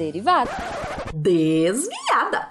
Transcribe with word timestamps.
Derivada. 0.00 0.50
Desviada. 1.12 2.48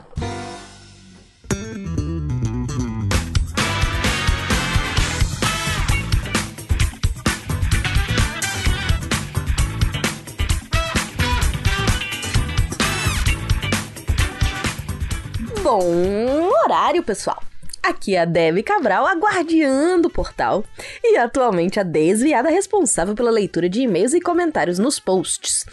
Bom 15.64 16.52
horário, 16.64 17.02
pessoal. 17.02 17.42
Aqui 17.82 18.16
é 18.16 18.22
a 18.22 18.26
Debbie 18.26 18.62
Cabral, 18.62 19.08
a 19.08 19.16
guardiã 19.16 20.00
do 20.00 20.12
portal, 20.12 20.64
e 21.04 21.18
atualmente 21.18 21.80
a 21.80 21.84
desviada 21.84 22.50
responsável 22.50 23.16
pela 23.16 23.32
leitura 23.32 23.68
de 23.68 23.82
e-mails 23.82 24.14
e 24.14 24.22
comentários 24.22 24.78
nos 24.78 25.00
posts. 25.00 25.66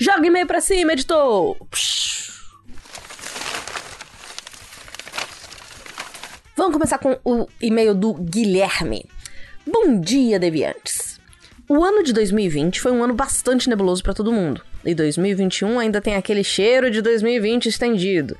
Joga 0.00 0.24
e-mail 0.28 0.46
pra 0.46 0.60
cima, 0.60 0.92
editor! 0.92 1.56
Psh. 1.72 2.28
Vamos 6.56 6.72
começar 6.72 6.98
com 6.98 7.18
o 7.24 7.48
e-mail 7.60 7.96
do 7.96 8.14
Guilherme. 8.14 9.04
Bom 9.66 10.00
dia, 10.00 10.38
deviantes. 10.38 11.18
O 11.68 11.82
ano 11.82 12.04
de 12.04 12.12
2020 12.12 12.80
foi 12.80 12.92
um 12.92 13.02
ano 13.02 13.12
bastante 13.12 13.68
nebuloso 13.68 14.04
para 14.04 14.14
todo 14.14 14.32
mundo. 14.32 14.62
E 14.88 14.94
2021 14.94 15.78
ainda 15.78 16.00
tem 16.00 16.16
aquele 16.16 16.42
cheiro 16.42 16.90
de 16.90 17.02
2020 17.02 17.66
estendido. 17.66 18.34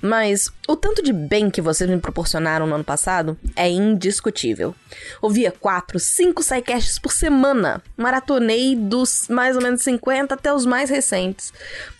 Mas 0.00 0.48
o 0.68 0.76
tanto 0.76 1.02
de 1.02 1.12
bem 1.12 1.50
que 1.50 1.60
vocês 1.60 1.90
me 1.90 1.98
proporcionaram 1.98 2.68
no 2.68 2.76
ano 2.76 2.84
passado 2.84 3.36
é 3.56 3.68
indiscutível. 3.68 4.76
Ouvia 5.20 5.50
4, 5.50 5.98
5 5.98 6.40
sidecasts 6.40 7.00
por 7.00 7.10
semana. 7.10 7.82
Maratonei 7.96 8.76
dos 8.76 9.26
mais 9.28 9.56
ou 9.56 9.62
menos 9.62 9.82
50 9.82 10.36
até 10.36 10.54
os 10.54 10.64
mais 10.64 10.88
recentes. 10.88 11.52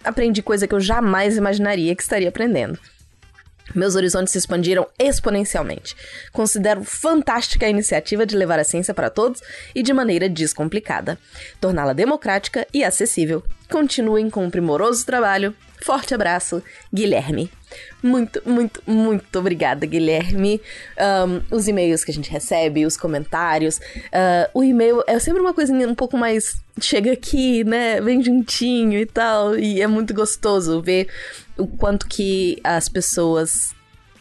Aprendi 0.05 0.43
coisa 0.43 0.69
que 0.69 0.77
eu 0.77 0.81
jamais 0.81 1.37
imaginaria 1.37 1.97
que 1.97 2.03
estaria 2.03 2.29
aprendendo. 2.29 2.79
Meus 3.75 3.95
horizontes 3.95 4.33
se 4.33 4.39
expandiram 4.39 4.87
exponencialmente. 4.99 5.95
Considero 6.33 6.85
fantástica 6.85 7.67
a 7.67 7.71
iniciativa 7.71 8.25
de 8.25 8.37
levar 8.37 8.59
a 8.59 8.65
ciência 8.65 8.95
para 8.95 9.11
todos 9.11 9.43
e 9.75 9.83
de 9.83 9.93
maneira 9.93 10.29
descomplicada. 10.29 11.19
Torná-la 11.61 11.93
democrática 11.93 12.67
e 12.73 12.85
acessível. 12.85 13.43
Continuem 13.71 14.31
com 14.31 14.45
um 14.45 14.51
primoroso 14.51 15.05
trabalho. 15.05 15.55
Forte 15.83 16.15
abraço, 16.15 16.63
Guilherme. 16.93 17.51
Muito, 18.03 18.41
muito, 18.45 18.83
muito 18.87 19.39
obrigada, 19.39 19.85
Guilherme. 19.85 20.61
Um, 20.99 21.57
os 21.57 21.67
e-mails 21.67 22.05
que 22.05 22.11
a 22.11 22.15
gente 22.15 22.31
recebe, 22.31 22.87
os 22.87 22.97
comentários. 22.97 23.79
Uh, 23.79 24.49
o 24.55 24.65
e-mail 24.65 25.03
é 25.07 25.19
sempre 25.19 25.41
uma 25.41 25.53
coisinha 25.53 25.89
um 25.89 25.95
pouco 25.95 26.17
mais. 26.17 26.61
Chega 26.81 27.13
aqui, 27.13 27.65
né? 27.65 28.01
Vem 28.01 28.23
juntinho 28.23 28.99
e 28.99 29.07
tal. 29.07 29.59
E 29.59 29.83
é 29.83 29.87
muito 29.87 30.15
gostoso 30.15 30.81
ver 30.81 31.09
o 31.57 31.67
quanto 31.67 32.07
que 32.07 32.59
as 32.63 32.89
pessoas 32.89 33.75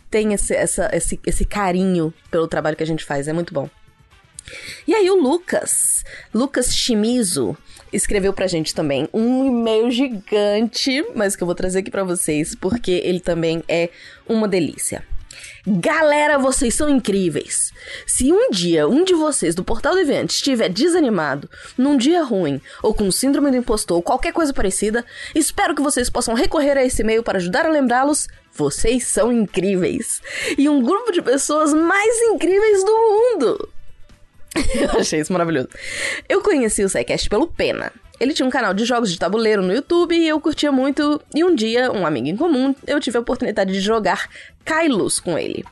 têm 0.10 0.34
esse, 0.34 0.56
essa, 0.56 0.90
esse, 0.94 1.20
esse 1.26 1.46
carinho 1.46 2.14
pelo 2.32 2.48
trabalho 2.48 2.76
que 2.76 2.84
a 2.84 2.88
gente 2.88 3.06
faz. 3.06 3.28
É 3.28 3.34
muito 3.34 3.54
bom. 3.54 3.70
E 4.88 4.94
aí 4.94 5.10
o 5.10 5.22
Lucas, 5.22 6.04
Lucas 6.34 6.74
Chimizo, 6.74 7.58
escreveu 7.92 8.34
pra 8.34 8.48
gente 8.48 8.74
também 8.74 9.08
um 9.14 9.46
e-mail 9.46 9.92
gigante, 9.92 11.06
mas 11.16 11.36
que 11.36 11.44
eu 11.44 11.46
vou 11.46 11.56
trazer 11.56 11.80
aqui 11.80 11.92
para 11.92 12.04
vocês, 12.04 12.56
porque 12.56 12.92
ele 12.92 13.20
também 13.20 13.64
é 13.68 13.90
uma 14.28 14.48
delícia. 14.48 15.04
Galera, 15.66 16.38
vocês 16.38 16.74
são 16.74 16.88
incríveis! 16.88 17.74
Se 18.06 18.32
um 18.32 18.50
dia 18.50 18.88
um 18.88 19.04
de 19.04 19.14
vocês 19.14 19.54
do 19.54 19.64
Portal 19.64 19.94
do 19.94 20.00
Evento 20.00 20.30
estiver 20.30 20.70
desanimado, 20.70 21.50
num 21.78 21.98
dia 21.98 22.24
ruim, 22.24 22.62
ou 22.82 22.94
com 22.94 23.12
síndrome 23.12 23.52
do 23.52 23.58
impostor 23.58 23.98
ou 23.98 24.02
qualquer 24.02 24.32
coisa 24.32 24.54
parecida, 24.54 25.06
espero 25.36 25.76
que 25.76 25.82
vocês 25.82 26.10
possam 26.10 26.34
recorrer 26.34 26.78
a 26.78 26.86
esse 26.86 27.02
e-mail 27.02 27.22
para 27.22 27.38
ajudar 27.38 27.66
a 27.66 27.70
lembrá-los. 27.70 28.28
Vocês 28.54 29.06
são 29.08 29.32
incríveis! 29.32 30.22
E 30.58 30.70
um 30.70 30.82
grupo 30.82 31.12
de 31.12 31.22
pessoas 31.22 31.74
mais 31.74 32.22
incríveis 32.22 32.84
do 32.84 32.92
mundo! 32.92 33.67
achei 35.02 35.20
isso 35.20 35.34
maravilhoso. 35.34 35.70
Eu 36.28 36.42
conheci 36.42 36.84
o 36.84 36.90
SciCast 36.90 37.30
pelo 37.30 37.48
Pena. 37.48 37.92
Ele 38.20 38.34
tinha 38.34 38.46
um 38.46 38.50
canal 38.50 38.74
de 38.74 38.84
jogos 38.84 39.12
de 39.12 39.20
tabuleiro 39.20 39.62
no 39.62 39.72
YouTube 39.72 40.16
e 40.16 40.28
eu 40.28 40.40
curtia 40.42 40.72
muito. 40.72 41.22
E 41.36 41.44
um 41.44 41.54
dia, 41.54 41.92
um 41.92 42.06
amigo 42.06 42.28
em 42.28 42.36
comum, 42.36 42.74
eu 42.88 43.00
tive 43.00 43.18
a 43.18 43.22
oportunidade 43.22 43.72
de 43.72 43.80
jogar 43.80 44.28
Kylos 44.68 45.20
com 45.20 45.40
ele. 45.40 45.64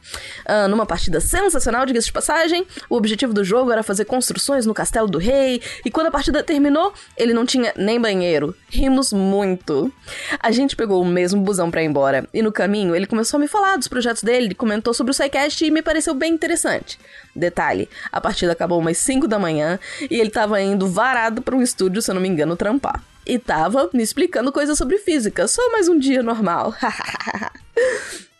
Uh, 0.45 0.69
numa 0.69 0.85
partida 0.85 1.19
sensacional, 1.19 1.85
diga-se 1.85 2.07
de 2.07 2.13
passagem, 2.13 2.65
o 2.89 2.95
objetivo 2.95 3.33
do 3.33 3.43
jogo 3.43 3.71
era 3.71 3.83
fazer 3.83 4.05
construções 4.05 4.65
no 4.65 4.73
castelo 4.73 5.07
do 5.07 5.17
rei, 5.17 5.61
e 5.83 5.91
quando 5.91 6.07
a 6.07 6.11
partida 6.11 6.41
terminou, 6.41 6.93
ele 7.17 7.33
não 7.33 7.45
tinha 7.45 7.73
nem 7.75 7.99
banheiro. 7.99 8.55
Rimos 8.69 9.11
muito. 9.11 9.91
A 10.39 10.49
gente 10.51 10.77
pegou 10.77 11.01
o 11.01 11.05
mesmo 11.05 11.41
busão 11.41 11.69
para 11.69 11.83
ir 11.83 11.87
embora, 11.87 12.27
e 12.33 12.41
no 12.41 12.53
caminho 12.53 12.95
ele 12.95 13.05
começou 13.05 13.37
a 13.37 13.41
me 13.41 13.47
falar 13.47 13.75
dos 13.75 13.89
projetos 13.89 14.23
dele, 14.23 14.55
comentou 14.55 14.93
sobre 14.93 15.11
o 15.11 15.13
SciCast 15.13 15.65
e 15.65 15.71
me 15.71 15.81
pareceu 15.81 16.13
bem 16.13 16.33
interessante. 16.33 16.97
Detalhe, 17.35 17.89
a 18.11 18.21
partida 18.21 18.53
acabou 18.53 18.79
umas 18.79 18.97
5 18.97 19.27
da 19.27 19.37
manhã 19.37 19.77
e 20.09 20.19
ele 20.19 20.29
tava 20.29 20.61
indo 20.61 20.87
varado 20.87 21.41
para 21.41 21.55
um 21.55 21.61
estúdio, 21.61 22.01
se 22.01 22.09
eu 22.09 22.15
não 22.15 22.21
me 22.21 22.29
engano, 22.29 22.55
trampar. 22.55 23.03
E 23.25 23.37
tava 23.37 23.89
me 23.91 24.03
explicando 24.03 24.51
coisas 24.51 24.77
sobre 24.77 24.99
física, 24.99 25.47
só 25.47 25.71
mais 25.71 25.89
um 25.89 25.97
dia 25.97 26.23
normal. 26.23 26.73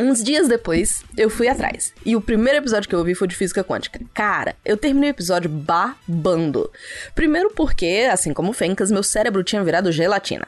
Uns 0.00 0.22
dias 0.22 0.46
depois, 0.46 1.02
eu 1.16 1.28
fui 1.28 1.48
atrás. 1.48 1.92
E 2.06 2.14
o 2.14 2.20
primeiro 2.20 2.60
episódio 2.60 2.88
que 2.88 2.94
eu 2.94 3.00
ouvi 3.00 3.16
foi 3.16 3.26
de 3.26 3.34
física 3.34 3.64
quântica. 3.64 4.00
Cara, 4.14 4.54
eu 4.64 4.76
terminei 4.76 5.10
o 5.10 5.12
episódio 5.12 5.50
babando. 5.50 6.70
Primeiro 7.16 7.50
porque, 7.50 8.08
assim 8.08 8.32
como 8.32 8.50
o 8.50 8.54
Fencas, 8.54 8.92
meu 8.92 9.02
cérebro 9.02 9.42
tinha 9.42 9.64
virado 9.64 9.90
gelatina. 9.90 10.46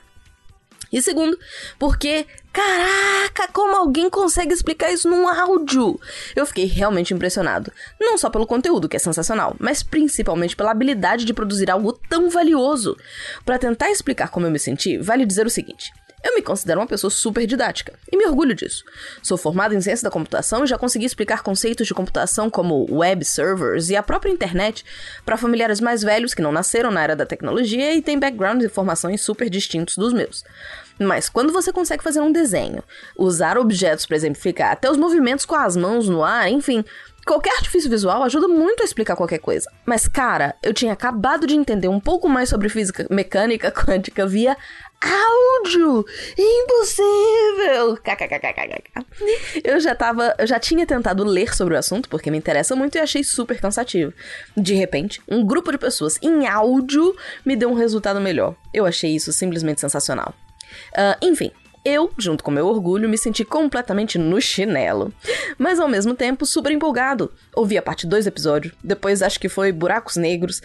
E 0.93 1.03
segundo, 1.03 1.37
porque, 1.81 2.27
caraca, 2.53 3.49
como 3.53 3.77
alguém 3.77 4.09
consegue 4.09 4.53
explicar 4.53 4.93
isso 4.93 5.09
num 5.09 5.29
áudio? 5.29 6.01
Eu 6.35 6.47
fiquei 6.47 6.67
realmente 6.67 7.13
impressionado. 7.13 7.73
Não 8.01 8.19
só 8.19 8.31
pelo 8.31 8.47
conteúdo, 8.47 8.89
que 8.89 8.97
é 8.97 9.01
sensacional, 9.01 9.57
mas 9.59 9.83
principalmente 9.83 10.55
pela 10.55 10.71
habilidade 10.71 11.25
de 11.25 11.35
produzir 11.35 11.71
algo 11.71 11.93
tão 12.09 12.31
valioso. 12.31 12.97
Para 13.45 13.59
tentar 13.59 13.91
explicar 13.91 14.31
como 14.31 14.47
eu 14.47 14.51
me 14.51 14.59
senti, 14.59 14.97
vale 14.97 15.27
dizer 15.27 15.47
o 15.47 15.51
seguinte: 15.51 15.93
eu 16.23 16.35
me 16.35 16.43
considero 16.43 16.81
uma 16.81 16.87
pessoa 16.87 17.11
super 17.11 17.47
didática 17.47 17.95
e 18.11 18.17
me 18.17 18.27
orgulho 18.27 18.55
disso. 18.55 18.85
Sou 19.23 19.39
formada 19.39 19.75
em 19.75 19.81
ciência 19.81 20.05
da 20.05 20.11
computação 20.11 20.65
e 20.65 20.67
já 20.67 20.77
consegui 20.77 21.07
explicar 21.07 21.43
conceitos 21.43 21.87
de 21.87 21.95
computação 21.95 22.51
como 22.51 22.87
web 22.91 23.25
servers 23.25 23.89
e 23.89 23.97
a 23.97 24.03
própria 24.03 24.31
internet 24.31 24.85
para 25.25 25.37
familiares 25.37 25.81
mais 25.81 26.03
velhos 26.03 26.35
que 26.35 26.43
não 26.43 26.53
nasceram 26.53 26.91
na 26.91 27.03
era 27.03 27.17
da 27.17 27.25
tecnologia 27.25 27.95
e 27.95 28.03
têm 28.03 28.19
backgrounds 28.19 28.65
e 28.65 28.69
formações 28.69 29.23
super 29.23 29.49
distintos 29.49 29.97
dos 29.97 30.13
meus. 30.13 30.45
Mas 30.99 31.31
quando 31.31 31.51
você 31.51 31.73
consegue 31.73 32.05
fazer 32.05 32.21
um 32.21 32.31
desenho, 32.31 32.85
usar 33.17 33.57
objetos 33.57 34.05
para 34.05 34.17
exemplificar, 34.17 34.73
até 34.73 34.91
os 34.91 34.99
movimentos 34.99 35.47
com 35.47 35.55
as 35.55 35.75
mãos 35.75 36.07
no 36.07 36.23
ar, 36.23 36.51
enfim, 36.51 36.85
Qualquer 37.31 37.53
artifício 37.59 37.89
visual 37.89 38.25
ajuda 38.25 38.49
muito 38.49 38.83
a 38.83 38.85
explicar 38.85 39.15
qualquer 39.15 39.39
coisa. 39.39 39.71
Mas, 39.87 40.09
cara, 40.09 40.57
eu 40.65 40.75
tinha 40.75 40.93
acabado 40.93 41.47
de 41.47 41.55
entender 41.55 41.87
um 41.87 42.01
pouco 42.01 42.29
mais 42.29 42.49
sobre 42.49 42.69
física 42.69 43.07
mecânica 43.09 43.71
quântica 43.71 44.27
via 44.27 44.57
áudio! 45.01 46.05
Impossível! 46.37 47.97
Eu 49.63 49.79
já 49.79 49.95
tava, 49.95 50.35
eu 50.41 50.47
já 50.49 50.59
tinha 50.59 50.85
tentado 50.85 51.23
ler 51.23 51.55
sobre 51.55 51.75
o 51.75 51.79
assunto 51.79 52.09
porque 52.09 52.33
me 52.33 52.39
interessa 52.39 52.75
muito 52.75 52.97
e 52.97 52.99
achei 52.99 53.23
super 53.23 53.61
cansativo. 53.61 54.13
De 54.57 54.75
repente, 54.75 55.23
um 55.29 55.47
grupo 55.47 55.71
de 55.71 55.79
pessoas 55.79 56.19
em 56.21 56.49
áudio 56.49 57.15
me 57.47 57.55
deu 57.55 57.71
um 57.71 57.75
resultado 57.75 58.21
melhor. 58.21 58.57
Eu 58.75 58.85
achei 58.85 59.15
isso 59.15 59.33
simplesmente 59.33 59.81
sensacional. 59.81 60.35
Uh, 60.93 61.15
enfim, 61.23 61.53
eu, 61.85 62.11
junto 62.19 62.45
com 62.45 62.51
meu 62.51 62.67
orgulho, 62.67 63.09
me 63.09 63.17
senti 63.17 63.45
completamente 63.45 64.19
no 64.19 64.41
chinelo. 64.41 65.13
Mas 65.59 65.81
ao 65.81 65.89
mesmo 65.89 66.15
tempo, 66.15 66.45
super 66.45 66.71
empolgado. 66.73 67.33
Ouvi 67.55 67.79
a 67.79 67.83
parte 67.83 68.07
2 68.07 68.25
do 68.25 68.29
episódio, 68.29 68.73
depois 68.83 69.23
acho 69.23 69.41
que 69.41 69.49
foi 69.49 69.73
Buracos 69.73 70.17
Negros. 70.17 70.61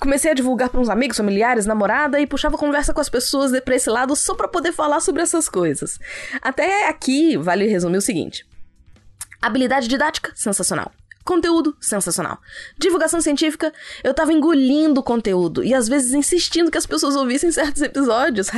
Comecei 0.00 0.30
a 0.30 0.34
divulgar 0.34 0.70
para 0.70 0.80
uns 0.80 0.88
amigos, 0.88 1.16
familiares, 1.16 1.66
namorada 1.66 2.20
e 2.20 2.26
puxava 2.26 2.58
conversa 2.58 2.94
com 2.94 3.00
as 3.00 3.08
pessoas 3.08 3.52
pra 3.60 3.76
esse 3.76 3.90
lado 3.90 4.16
só 4.16 4.34
pra 4.34 4.48
poder 4.48 4.72
falar 4.72 5.00
sobre 5.00 5.22
essas 5.22 5.48
coisas. 5.48 5.98
Até 6.40 6.88
aqui, 6.88 7.36
vale 7.36 7.66
resumir 7.66 7.98
o 7.98 8.02
seguinte: 8.02 8.46
habilidade 9.40 9.88
didática, 9.88 10.32
sensacional. 10.34 10.90
Conteúdo 11.24 11.74
sensacional. 11.80 12.38
Divulgação 12.78 13.20
científica, 13.20 13.72
eu 14.02 14.12
tava 14.12 14.32
engolindo 14.32 15.02
conteúdo 15.02 15.64
e 15.64 15.72
às 15.72 15.88
vezes 15.88 16.12
insistindo 16.12 16.70
que 16.70 16.76
as 16.76 16.86
pessoas 16.86 17.16
ouvissem 17.16 17.50
certos 17.50 17.80
episódios. 17.80 18.48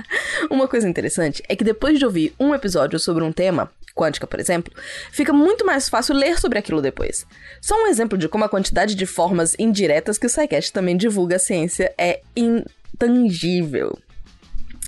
Uma 0.50 0.66
coisa 0.66 0.88
interessante 0.88 1.42
é 1.48 1.54
que 1.54 1.62
depois 1.62 1.98
de 1.98 2.06
ouvir 2.06 2.34
um 2.40 2.54
episódio 2.54 2.98
sobre 2.98 3.22
um 3.22 3.30
tema, 3.30 3.70
quântica, 3.94 4.26
por 4.26 4.40
exemplo, 4.40 4.72
fica 5.12 5.32
muito 5.32 5.66
mais 5.66 5.88
fácil 5.88 6.14
ler 6.14 6.40
sobre 6.40 6.58
aquilo 6.58 6.80
depois. 6.80 7.26
Só 7.60 7.76
um 7.76 7.86
exemplo 7.86 8.16
de 8.16 8.28
como 8.28 8.44
a 8.44 8.48
quantidade 8.48 8.94
de 8.94 9.04
formas 9.04 9.54
indiretas 9.58 10.16
que 10.16 10.26
o 10.26 10.30
SciCast 10.30 10.72
também 10.72 10.96
divulga 10.96 11.36
a 11.36 11.38
ciência 11.38 11.92
é 11.98 12.22
intangível. 12.34 13.98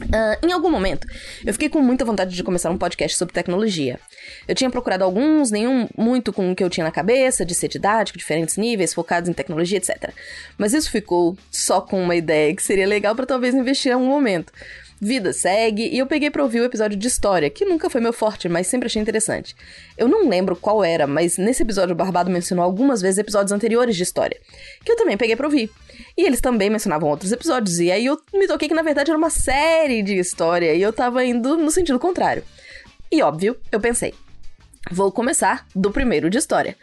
Uh, 0.02 0.46
em 0.46 0.52
algum 0.52 0.70
momento, 0.70 1.06
eu 1.44 1.52
fiquei 1.54 1.70
com 1.70 1.80
muita 1.80 2.04
vontade 2.04 2.34
de 2.34 2.42
começar 2.42 2.70
um 2.70 2.76
podcast 2.76 3.16
sobre 3.16 3.32
tecnologia. 3.32 3.98
Eu 4.46 4.54
tinha 4.54 4.68
procurado 4.68 5.02
alguns, 5.04 5.50
nenhum 5.50 5.88
muito 5.96 6.32
com 6.32 6.52
o 6.52 6.54
que 6.54 6.62
eu 6.62 6.68
tinha 6.68 6.84
na 6.84 6.90
cabeça, 6.90 7.46
de 7.46 7.54
ser 7.54 7.68
didático, 7.68 8.18
diferentes 8.18 8.58
níveis, 8.58 8.92
focados 8.92 9.28
em 9.28 9.32
tecnologia, 9.32 9.78
etc. 9.78 10.12
Mas 10.58 10.74
isso 10.74 10.90
ficou 10.90 11.36
só 11.50 11.80
com 11.80 12.02
uma 12.02 12.14
ideia 12.14 12.54
que 12.54 12.62
seria 12.62 12.86
legal 12.86 13.14
para 13.16 13.24
talvez 13.24 13.54
investir 13.54 13.92
em 13.92 13.94
um 13.94 14.06
momento. 14.06 14.52
Vida 15.00 15.32
segue 15.32 15.88
e 15.88 15.98
eu 15.98 16.06
peguei 16.06 16.30
pra 16.30 16.42
ouvir 16.42 16.60
o 16.60 16.64
episódio 16.64 16.96
de 16.96 17.06
história, 17.06 17.50
que 17.50 17.64
nunca 17.64 17.90
foi 17.90 18.00
meu 18.00 18.12
forte, 18.12 18.48
mas 18.48 18.66
sempre 18.66 18.86
achei 18.86 19.00
interessante. 19.00 19.54
Eu 19.96 20.08
não 20.08 20.28
lembro 20.28 20.56
qual 20.56 20.82
era, 20.82 21.06
mas 21.06 21.36
nesse 21.36 21.62
episódio 21.62 21.92
o 21.92 21.96
Barbado 21.96 22.30
mencionou 22.30 22.64
algumas 22.64 23.00
vezes 23.00 23.18
episódios 23.18 23.52
anteriores 23.52 23.96
de 23.96 24.02
história, 24.02 24.38
que 24.84 24.90
eu 24.92 24.96
também 24.96 25.16
peguei 25.16 25.36
pra 25.36 25.46
ouvir. 25.46 25.70
E 26.16 26.24
eles 26.24 26.40
também 26.40 26.70
mencionavam 26.70 27.08
outros 27.08 27.32
episódios, 27.32 27.78
e 27.78 27.90
aí 27.90 28.06
eu 28.06 28.20
me 28.32 28.46
toquei 28.46 28.68
que 28.68 28.74
na 28.74 28.82
verdade 28.82 29.10
era 29.10 29.18
uma 29.18 29.30
série 29.30 30.02
de 30.02 30.16
história 30.16 30.74
e 30.74 30.82
eu 30.82 30.92
tava 30.92 31.24
indo 31.24 31.56
no 31.56 31.70
sentido 31.70 31.98
contrário. 31.98 32.42
E 33.10 33.22
óbvio, 33.22 33.56
eu 33.70 33.80
pensei, 33.80 34.14
vou 34.90 35.12
começar 35.12 35.66
do 35.74 35.90
primeiro 35.90 36.30
de 36.30 36.38
história. 36.38 36.76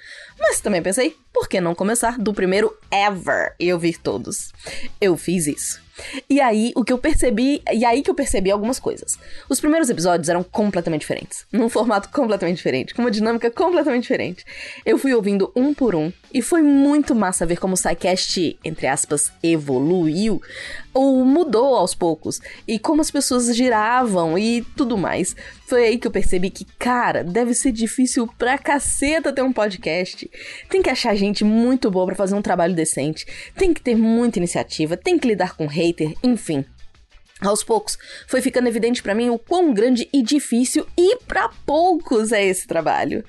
Mas 0.43 0.59
também 0.59 0.83
pensei, 0.83 1.15
por 1.31 1.47
que 1.47 1.61
não 1.61 1.73
começar 1.73 2.19
do 2.19 2.33
primeiro 2.33 2.77
ever 2.91 3.55
e 3.57 3.71
ouvir 3.71 3.97
todos? 3.97 4.51
Eu 4.99 5.15
fiz 5.15 5.47
isso. 5.47 5.81
E 6.29 6.41
aí, 6.41 6.73
o 6.75 6.83
que 6.83 6.91
eu 6.91 6.97
percebi. 6.97 7.61
E 7.71 7.85
aí 7.85 8.01
que 8.01 8.09
eu 8.09 8.15
percebi 8.15 8.51
algumas 8.51 8.79
coisas. 8.79 9.17
Os 9.47 9.59
primeiros 9.59 9.89
episódios 9.89 10.27
eram 10.27 10.43
completamente 10.43 11.01
diferentes. 11.01 11.45
Num 11.51 11.69
formato 11.69 12.09
completamente 12.09 12.57
diferente, 12.57 12.93
com 12.93 13.01
uma 13.03 13.11
dinâmica 13.11 13.49
completamente 13.51 14.03
diferente. 14.03 14.43
Eu 14.85 14.97
fui 14.97 15.13
ouvindo 15.13 15.51
um 15.55 15.73
por 15.73 15.95
um. 15.95 16.11
E 16.33 16.41
foi 16.41 16.61
muito 16.63 17.13
massa 17.13 17.45
ver 17.45 17.57
como 17.57 17.75
o 17.75 17.77
SciCast, 17.77 18.59
entre 18.65 18.87
aspas, 18.87 19.31
evoluiu. 19.41 20.41
Ou 20.93 21.23
mudou 21.23 21.75
aos 21.75 21.93
poucos. 21.93 22.41
E 22.67 22.79
como 22.79 23.01
as 23.01 23.11
pessoas 23.11 23.55
giravam 23.55 24.37
e 24.37 24.63
tudo 24.75 24.97
mais. 24.97 25.35
Foi 25.67 25.85
aí 25.85 25.97
que 25.97 26.07
eu 26.07 26.11
percebi 26.11 26.49
que, 26.49 26.65
cara, 26.77 27.23
deve 27.23 27.53
ser 27.53 27.71
difícil 27.71 28.27
pra 28.37 28.57
caceta 28.57 29.31
ter 29.31 29.41
um 29.41 29.53
podcast. 29.53 30.29
Tem 30.69 30.81
que 30.81 30.89
achar 30.89 31.15
gente 31.15 31.43
muito 31.43 31.89
boa 31.91 32.05
para 32.05 32.15
fazer 32.15 32.35
um 32.35 32.41
trabalho 32.41 32.75
decente. 32.75 33.25
Tem 33.55 33.73
que 33.73 33.81
ter 33.81 33.95
muita 33.95 34.39
iniciativa. 34.39 34.97
Tem 34.97 35.17
que 35.17 35.27
lidar 35.27 35.55
com 35.55 35.67
hater, 35.67 36.13
enfim. 36.23 36.65
Aos 37.41 37.63
poucos, 37.63 37.97
foi 38.25 38.41
ficando 38.41 38.67
evidente 38.67 39.03
para 39.03 39.13
mim 39.13 39.29
o 39.29 39.37
quão 39.37 39.73
grande 39.73 40.07
e 40.13 40.21
difícil 40.21 40.87
e 40.97 41.17
para 41.27 41.49
poucos 41.65 42.31
é 42.31 42.43
esse 42.45 42.65
trabalho. 42.65 43.23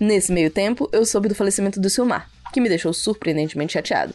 Nesse 0.00 0.32
meio 0.32 0.50
tempo, 0.50 0.88
eu 0.90 1.04
soube 1.04 1.28
do 1.28 1.34
falecimento 1.34 1.78
do 1.78 1.90
Silmar, 1.90 2.30
que 2.52 2.60
me 2.60 2.68
deixou 2.68 2.94
surpreendentemente 2.94 3.74
chateado. 3.74 4.14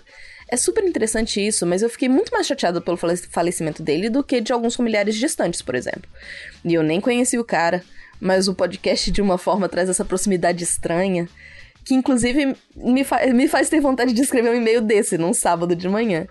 É 0.50 0.58
super 0.58 0.84
interessante 0.84 1.46
isso, 1.46 1.66
mas 1.66 1.82
eu 1.82 1.90
fiquei 1.90 2.10
muito 2.10 2.32
mais 2.32 2.48
chateada 2.48 2.82
pelo 2.82 2.98
falecimento 2.98 3.84
dele 3.84 4.10
do 4.10 4.24
que 4.24 4.42
de 4.42 4.52
alguns 4.52 4.76
familiares 4.76 5.16
distantes, 5.16 5.62
por 5.62 5.76
exemplo. 5.76 6.10
E 6.66 6.74
eu 6.74 6.82
nem 6.82 7.00
conheci 7.00 7.38
o 7.38 7.44
cara, 7.44 7.84
mas 8.20 8.48
o 8.48 8.56
podcast 8.56 9.12
de 9.12 9.22
uma 9.22 9.38
forma 9.38 9.70
traz 9.70 9.90
essa 9.90 10.06
proximidade 10.06 10.64
estranha 10.64 11.28
que 11.84 11.94
inclusive 11.94 12.56
me, 12.76 13.04
fa 13.04 13.26
me 13.28 13.48
faz 13.48 13.70
ter 13.70 13.80
vontade 13.80 14.14
de 14.14 14.22
escrever 14.22 14.50
um 14.50 14.56
e-mail 14.56 14.82
desse 14.82 15.18
num 15.18 15.34
sábado 15.34 15.76
de 15.76 15.88
manhã. 15.90 16.28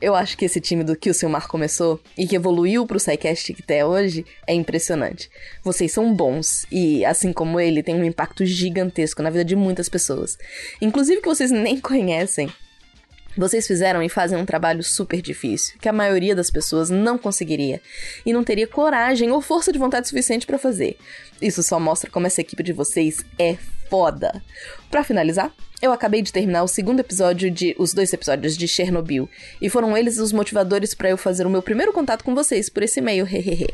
Eu 0.00 0.14
acho 0.14 0.36
que 0.36 0.44
esse 0.44 0.60
time 0.60 0.84
do 0.84 0.96
que 0.96 1.10
o 1.10 1.14
Silmar 1.14 1.48
começou 1.48 2.00
e 2.16 2.26
que 2.26 2.36
evoluiu 2.36 2.86
pro 2.86 3.00
SciCast 3.00 3.52
que 3.54 3.62
até 3.62 3.84
hoje 3.84 4.24
é 4.46 4.54
impressionante. 4.54 5.30
Vocês 5.64 5.92
são 5.92 6.14
bons 6.14 6.66
e, 6.70 7.04
assim 7.04 7.32
como 7.32 7.58
ele, 7.58 7.82
tem 7.82 7.94
um 7.94 8.04
impacto 8.04 8.44
gigantesco 8.46 9.22
na 9.22 9.30
vida 9.30 9.44
de 9.44 9.56
muitas 9.56 9.88
pessoas. 9.88 10.38
Inclusive 10.80 11.20
que 11.20 11.28
vocês 11.28 11.50
nem 11.50 11.78
conhecem. 11.80 12.48
Vocês 13.36 13.66
fizeram 13.66 14.02
e 14.02 14.10
fazem 14.10 14.36
um 14.36 14.44
trabalho 14.44 14.82
super 14.82 15.22
difícil, 15.22 15.78
que 15.80 15.88
a 15.88 15.92
maioria 15.92 16.36
das 16.36 16.50
pessoas 16.50 16.90
não 16.90 17.16
conseguiria 17.16 17.80
e 18.26 18.32
não 18.32 18.44
teria 18.44 18.66
coragem 18.66 19.30
ou 19.30 19.40
força 19.40 19.72
de 19.72 19.78
vontade 19.78 20.06
suficiente 20.06 20.46
para 20.46 20.58
fazer. 20.58 20.98
Isso 21.40 21.62
só 21.62 21.80
mostra 21.80 22.10
como 22.10 22.26
essa 22.26 22.42
equipe 22.42 22.62
de 22.62 22.74
vocês 22.74 23.24
é 23.38 23.56
foda. 23.92 24.42
Para 24.90 25.04
finalizar, 25.04 25.52
eu 25.82 25.92
acabei 25.92 26.22
de 26.22 26.32
terminar 26.32 26.62
o 26.62 26.68
segundo 26.68 27.00
episódio 27.00 27.50
de 27.50 27.76
os 27.78 27.92
dois 27.92 28.10
episódios 28.10 28.56
de 28.56 28.66
Chernobyl 28.66 29.28
e 29.60 29.68
foram 29.68 29.94
eles 29.94 30.16
os 30.16 30.32
motivadores 30.32 30.94
para 30.94 31.10
eu 31.10 31.18
fazer 31.18 31.46
o 31.46 31.50
meu 31.50 31.60
primeiro 31.60 31.92
contato 31.92 32.24
com 32.24 32.34
vocês 32.34 32.70
por 32.70 32.82
esse 32.82 33.00
e-mail, 33.00 33.26
hehehe. 33.26 33.68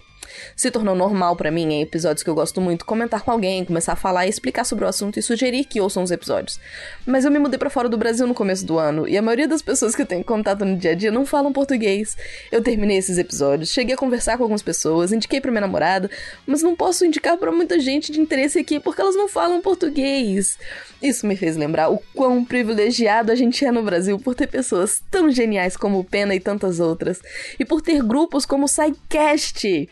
Se 0.56 0.70
tornou 0.70 0.94
normal 0.94 1.36
para 1.36 1.50
mim, 1.50 1.72
em 1.72 1.82
episódios 1.82 2.22
que 2.22 2.30
eu 2.30 2.34
gosto 2.34 2.60
muito, 2.60 2.84
comentar 2.84 3.22
com 3.22 3.30
alguém, 3.30 3.64
começar 3.64 3.92
a 3.92 3.96
falar 3.96 4.26
e 4.26 4.30
explicar 4.30 4.64
sobre 4.64 4.84
o 4.84 4.88
assunto 4.88 5.18
e 5.18 5.22
sugerir 5.22 5.64
que 5.64 5.80
ouçam 5.80 6.02
os 6.02 6.10
episódios. 6.10 6.58
Mas 7.06 7.24
eu 7.24 7.30
me 7.30 7.38
mudei 7.38 7.58
para 7.58 7.70
fora 7.70 7.88
do 7.88 7.96
Brasil 7.96 8.26
no 8.26 8.34
começo 8.34 8.64
do 8.64 8.78
ano 8.78 9.08
e 9.08 9.16
a 9.16 9.22
maioria 9.22 9.48
das 9.48 9.62
pessoas 9.62 9.94
que 9.94 10.02
eu 10.02 10.06
tenho 10.06 10.24
contato 10.24 10.64
no 10.64 10.76
dia 10.76 10.92
a 10.92 10.94
dia 10.94 11.10
não 11.10 11.24
falam 11.24 11.52
português. 11.52 12.16
Eu 12.50 12.62
terminei 12.62 12.96
esses 12.96 13.18
episódios, 13.18 13.70
cheguei 13.70 13.94
a 13.94 13.98
conversar 13.98 14.36
com 14.36 14.44
algumas 14.44 14.62
pessoas, 14.62 15.12
indiquei 15.12 15.40
para 15.40 15.50
minha 15.50 15.60
namorada, 15.60 16.10
mas 16.46 16.62
não 16.62 16.74
posso 16.74 17.04
indicar 17.04 17.36
para 17.36 17.52
muita 17.52 17.78
gente 17.78 18.12
de 18.12 18.20
interesse 18.20 18.58
aqui 18.58 18.80
porque 18.80 19.00
elas 19.00 19.16
não 19.16 19.28
falam 19.28 19.60
português. 19.60 20.58
Isso 21.02 21.26
me 21.26 21.36
fez 21.36 21.56
lembrar 21.56 21.90
o 21.90 22.02
quão 22.14 22.44
privilegiado 22.44 23.30
a 23.30 23.34
gente 23.34 23.64
é 23.64 23.70
no 23.70 23.82
Brasil 23.82 24.18
por 24.18 24.34
ter 24.34 24.48
pessoas 24.48 25.02
tão 25.10 25.30
geniais 25.30 25.76
como 25.76 25.98
o 25.98 26.04
Pena 26.04 26.34
e 26.34 26.40
tantas 26.40 26.80
outras, 26.80 27.20
e 27.58 27.64
por 27.64 27.80
ter 27.80 28.02
grupos 28.02 28.44
como 28.44 28.64
o 28.64 28.68
SciCast. 28.68 29.88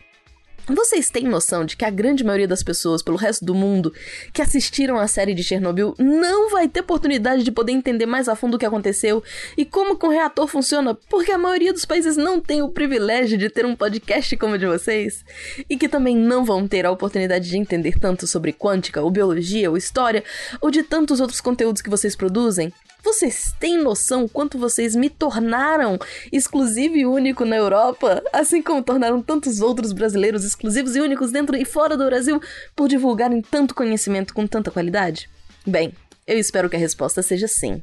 Vocês 0.68 1.08
têm 1.08 1.24
noção 1.24 1.64
de 1.64 1.76
que 1.76 1.84
a 1.84 1.90
grande 1.90 2.24
maioria 2.24 2.48
das 2.48 2.62
pessoas 2.62 3.00
pelo 3.00 3.16
resto 3.16 3.44
do 3.44 3.54
mundo 3.54 3.92
que 4.32 4.42
assistiram 4.42 4.98
a 4.98 5.06
série 5.06 5.32
de 5.32 5.44
Chernobyl 5.44 5.94
não 5.96 6.50
vai 6.50 6.66
ter 6.66 6.80
oportunidade 6.80 7.44
de 7.44 7.52
poder 7.52 7.70
entender 7.70 8.04
mais 8.04 8.28
a 8.28 8.34
fundo 8.34 8.56
o 8.56 8.58
que 8.58 8.66
aconteceu 8.66 9.22
e 9.56 9.64
como 9.64 9.96
que 9.96 10.04
um 10.04 10.10
reator 10.10 10.48
funciona, 10.48 10.92
porque 11.08 11.30
a 11.30 11.38
maioria 11.38 11.72
dos 11.72 11.84
países 11.84 12.16
não 12.16 12.40
tem 12.40 12.62
o 12.62 12.68
privilégio 12.68 13.38
de 13.38 13.48
ter 13.48 13.64
um 13.64 13.76
podcast 13.76 14.36
como 14.36 14.54
o 14.54 14.58
de 14.58 14.66
vocês 14.66 15.24
e 15.70 15.76
que 15.76 15.88
também 15.88 16.16
não 16.16 16.44
vão 16.44 16.66
ter 16.66 16.84
a 16.84 16.90
oportunidade 16.90 17.48
de 17.48 17.56
entender 17.56 17.98
tanto 18.00 18.26
sobre 18.26 18.52
quântica, 18.52 19.00
ou 19.00 19.10
biologia, 19.10 19.70
ou 19.70 19.76
história, 19.76 20.24
ou 20.60 20.68
de 20.68 20.82
tantos 20.82 21.20
outros 21.20 21.40
conteúdos 21.40 21.80
que 21.80 21.90
vocês 21.90 22.16
produzem? 22.16 22.72
Vocês 23.06 23.55
têm 23.61 23.79
noção 23.79 24.26
quanto 24.26 24.58
vocês 24.58 24.97
me 24.97 25.08
tornaram 25.08 25.97
exclusivo 26.32 26.97
e 26.97 27.06
único 27.06 27.44
na 27.44 27.55
Europa, 27.55 28.20
assim 28.32 28.61
como 28.61 28.82
tornaram 28.82 29.23
tantos 29.23 29.61
outros 29.61 29.93
brasileiros 29.93 30.43
exclusivos 30.43 30.97
e 30.97 31.00
únicos 31.00 31.31
dentro 31.31 31.56
e 31.56 31.64
fora 31.64 31.97
do 31.97 32.05
Brasil 32.05 32.43
por 32.75 32.88
divulgarem 32.88 33.41
tanto 33.41 33.76
conhecimento 33.76 34.35
com 34.35 34.44
tanta 34.44 34.73
qualidade? 34.73 35.31
Bem, 35.64 35.94
eu 36.26 36.37
espero 36.37 36.69
que 36.69 36.75
a 36.75 36.81
resposta 36.81 37.23
seja 37.23 37.47
sim. 37.47 37.81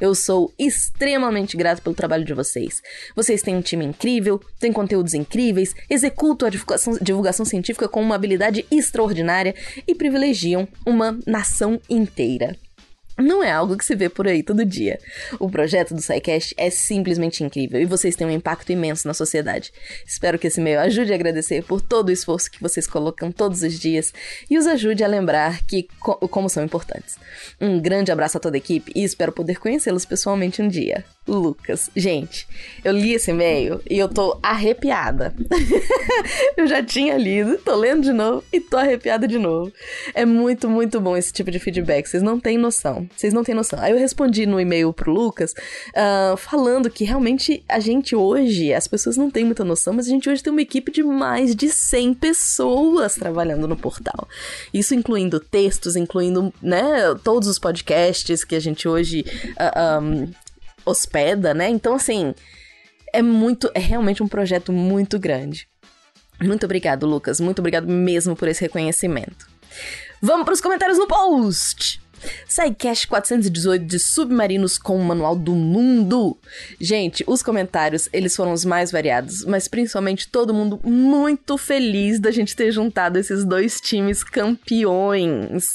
Eu 0.00 0.14
sou 0.14 0.50
extremamente 0.58 1.54
grato 1.54 1.82
pelo 1.82 1.94
trabalho 1.94 2.24
de 2.24 2.32
vocês. 2.32 2.80
Vocês 3.14 3.42
têm 3.42 3.54
um 3.54 3.60
time 3.60 3.84
incrível, 3.84 4.40
têm 4.58 4.72
conteúdos 4.72 5.12
incríveis, 5.12 5.74
executam 5.90 6.48
a 6.48 6.50
divulgação, 6.50 6.98
divulgação 6.98 7.44
científica 7.44 7.86
com 7.88 8.00
uma 8.00 8.14
habilidade 8.14 8.64
extraordinária 8.70 9.54
e 9.86 9.94
privilegiam 9.94 10.66
uma 10.86 11.18
nação 11.26 11.78
inteira 11.90 12.56
não 13.18 13.42
é 13.42 13.52
algo 13.52 13.76
que 13.76 13.84
se 13.84 13.94
vê 13.94 14.08
por 14.08 14.26
aí 14.26 14.42
todo 14.42 14.64
dia. 14.64 14.98
O 15.38 15.50
projeto 15.50 15.94
do 15.94 16.00
SciCast 16.00 16.54
é 16.56 16.70
simplesmente 16.70 17.44
incrível 17.44 17.80
e 17.80 17.84
vocês 17.84 18.16
têm 18.16 18.26
um 18.26 18.30
impacto 18.30 18.72
imenso 18.72 19.06
na 19.06 19.14
sociedade. 19.14 19.72
Espero 20.06 20.38
que 20.38 20.46
esse 20.46 20.60
meio 20.60 20.80
ajude 20.80 21.12
a 21.12 21.14
agradecer 21.14 21.62
por 21.62 21.80
todo 21.80 22.08
o 22.08 22.12
esforço 22.12 22.50
que 22.50 22.60
vocês 22.60 22.86
colocam 22.86 23.30
todos 23.30 23.62
os 23.62 23.78
dias 23.78 24.12
e 24.50 24.58
os 24.58 24.66
ajude 24.66 25.04
a 25.04 25.08
lembrar 25.08 25.64
que 25.66 25.88
co 26.00 26.16
como 26.28 26.48
são 26.48 26.64
importantes. 26.64 27.16
Um 27.60 27.80
grande 27.80 28.10
abraço 28.10 28.36
a 28.36 28.40
toda 28.40 28.56
a 28.56 28.58
equipe 28.58 28.92
e 28.94 29.04
espero 29.04 29.32
poder 29.32 29.58
conhecê-los 29.58 30.04
pessoalmente 30.04 30.62
um 30.62 30.68
dia. 30.68 31.04
Lucas. 31.26 31.88
Gente, 31.94 32.48
eu 32.84 32.92
li 32.92 33.12
esse 33.14 33.30
e-mail 33.30 33.80
e 33.88 33.98
eu 33.98 34.08
tô 34.08 34.38
arrepiada. 34.42 35.34
eu 36.56 36.66
já 36.66 36.82
tinha 36.82 37.16
lido, 37.16 37.58
tô 37.58 37.76
lendo 37.76 38.02
de 38.02 38.12
novo 38.12 38.44
e 38.52 38.60
tô 38.60 38.76
arrepiada 38.76 39.28
de 39.28 39.38
novo. 39.38 39.72
É 40.14 40.24
muito, 40.24 40.68
muito 40.68 41.00
bom 41.00 41.16
esse 41.16 41.32
tipo 41.32 41.50
de 41.50 41.60
feedback. 41.60 42.06
Vocês 42.06 42.22
não 42.22 42.40
têm 42.40 42.58
noção. 42.58 43.01
Vocês 43.14 43.32
não 43.32 43.44
têm 43.44 43.54
noção. 43.54 43.78
Aí 43.80 43.92
eu 43.92 43.98
respondi 43.98 44.46
no 44.46 44.60
e-mail 44.60 44.92
pro 44.92 45.12
Lucas 45.12 45.52
uh, 45.52 46.36
falando 46.36 46.90
que 46.90 47.04
realmente 47.04 47.64
a 47.68 47.80
gente 47.80 48.14
hoje, 48.14 48.72
as 48.72 48.86
pessoas 48.86 49.16
não 49.16 49.30
têm 49.30 49.44
muita 49.44 49.64
noção, 49.64 49.92
mas 49.94 50.06
a 50.06 50.10
gente 50.10 50.28
hoje 50.28 50.42
tem 50.42 50.52
uma 50.52 50.62
equipe 50.62 50.90
de 50.92 51.02
mais 51.02 51.54
de 51.54 51.68
100 51.68 52.14
pessoas 52.14 53.14
trabalhando 53.14 53.66
no 53.66 53.76
portal. 53.76 54.28
Isso 54.72 54.94
incluindo 54.94 55.40
textos, 55.40 55.96
incluindo, 55.96 56.52
né, 56.62 57.14
todos 57.22 57.48
os 57.48 57.58
podcasts 57.58 58.44
que 58.44 58.54
a 58.54 58.60
gente 58.60 58.88
hoje 58.88 59.24
uh, 59.52 59.72
ah, 59.74 60.00
um, 60.02 60.30
hospeda, 60.84 61.54
né? 61.54 61.68
Então, 61.68 61.94
assim, 61.94 62.34
é 63.12 63.22
muito, 63.22 63.70
é 63.74 63.78
realmente 63.78 64.22
um 64.22 64.28
projeto 64.28 64.72
muito 64.72 65.18
grande. 65.18 65.68
Muito 66.40 66.64
obrigado, 66.64 67.06
Lucas. 67.06 67.40
Muito 67.40 67.60
obrigado 67.60 67.86
mesmo 67.86 68.34
por 68.34 68.48
esse 68.48 68.60
reconhecimento. 68.60 69.46
Vamos 70.20 70.44
para 70.44 70.54
os 70.54 70.60
comentários 70.60 70.98
no 70.98 71.06
post! 71.06 72.01
SciCast 72.48 73.08
418 73.08 73.84
de 73.84 73.98
Submarinos 73.98 74.78
com 74.78 74.96
o 74.96 75.04
Manual 75.04 75.36
do 75.36 75.52
Mundo. 75.54 76.36
Gente, 76.80 77.24
os 77.26 77.42
comentários, 77.42 78.08
eles 78.12 78.34
foram 78.34 78.52
os 78.52 78.64
mais 78.64 78.90
variados, 78.90 79.44
mas 79.44 79.68
principalmente 79.68 80.28
todo 80.28 80.54
mundo 80.54 80.80
muito 80.84 81.56
feliz 81.56 82.18
da 82.18 82.30
gente 82.30 82.56
ter 82.56 82.72
juntado 82.72 83.18
esses 83.18 83.44
dois 83.44 83.80
times 83.80 84.24
campeões. 84.24 85.74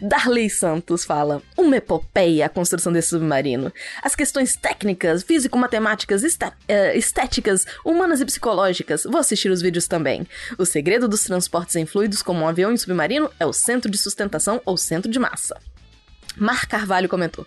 Darley 0.00 0.50
Santos 0.50 1.04
fala: 1.04 1.42
uma 1.56 1.76
epopeia 1.76 2.46
a 2.46 2.48
construção 2.48 2.92
desse 2.92 3.08
submarino. 3.08 3.72
As 4.02 4.14
questões 4.14 4.56
técnicas, 4.56 5.22
físico-matemáticas, 5.22 6.22
eh, 6.66 6.96
estéticas, 6.96 7.64
humanas 7.84 8.20
e 8.20 8.24
psicológicas. 8.24 9.04
Vou 9.04 9.20
assistir 9.20 9.50
os 9.50 9.62
vídeos 9.62 9.86
também. 9.86 10.26
O 10.58 10.64
segredo 10.64 11.06
dos 11.06 11.24
transportes 11.24 11.76
em 11.76 11.86
fluidos 11.86 12.22
como 12.22 12.40
um 12.40 12.48
avião 12.48 12.72
e 12.72 12.78
submarino 12.78 13.30
é 13.38 13.46
o 13.46 13.52
centro 13.52 13.90
de 13.90 13.98
sustentação 13.98 14.60
ou 14.64 14.76
centro 14.76 15.10
de 15.10 15.18
massa. 15.18 15.56
Mar 16.38 16.66
Carvalho 16.66 17.08
comentou. 17.08 17.46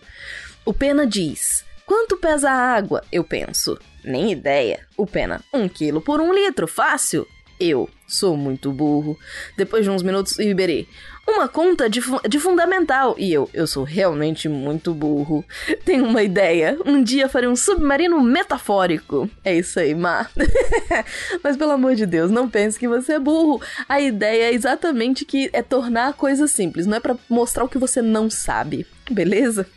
O 0.65 0.73
Pena 0.73 1.07
diz: 1.07 1.65
Quanto 1.85 2.17
pesa 2.17 2.49
a 2.49 2.75
água? 2.75 3.03
Eu 3.11 3.23
penso. 3.23 3.77
Nem 4.03 4.31
ideia. 4.31 4.85
O 4.95 5.05
Pena: 5.05 5.41
Um 5.53 5.67
quilo 5.67 6.01
por 6.01 6.19
um 6.19 6.33
litro, 6.33 6.67
fácil. 6.67 7.27
Eu 7.61 7.87
sou 8.07 8.35
muito 8.35 8.71
burro. 8.71 9.15
Depois 9.55 9.83
de 9.83 9.91
uns 9.91 10.01
minutos, 10.01 10.35
o 10.35 10.41
Iberê. 10.41 10.87
Uma 11.27 11.47
conta 11.47 11.87
de, 11.87 12.01
fu 12.01 12.19
de 12.27 12.39
fundamental. 12.39 13.15
E 13.19 13.31
eu, 13.31 13.47
eu 13.53 13.67
sou 13.67 13.83
realmente 13.83 14.49
muito 14.49 14.95
burro. 14.95 15.45
Tenho 15.85 16.05
uma 16.05 16.23
ideia. 16.23 16.75
Um 16.83 17.03
dia 17.03 17.29
farei 17.29 17.47
um 17.47 17.55
submarino 17.55 18.19
metafórico. 18.19 19.29
É 19.45 19.55
isso 19.55 19.79
aí, 19.79 19.93
Mar. 19.93 20.31
Mas 21.43 21.55
pelo 21.55 21.71
amor 21.73 21.93
de 21.93 22.07
Deus, 22.07 22.31
não 22.31 22.49
pense 22.49 22.79
que 22.79 22.87
você 22.87 23.13
é 23.13 23.19
burro. 23.19 23.61
A 23.87 24.01
ideia 24.01 24.45
é 24.45 24.53
exatamente 24.53 25.23
que 25.23 25.51
é 25.53 25.61
tornar 25.61 26.07
a 26.07 26.13
coisa 26.13 26.47
simples. 26.47 26.87
Não 26.87 26.97
é 26.97 26.99
para 26.99 27.15
mostrar 27.29 27.63
o 27.63 27.69
que 27.69 27.77
você 27.77 28.01
não 28.01 28.27
sabe. 28.27 28.87
Beleza? 29.11 29.67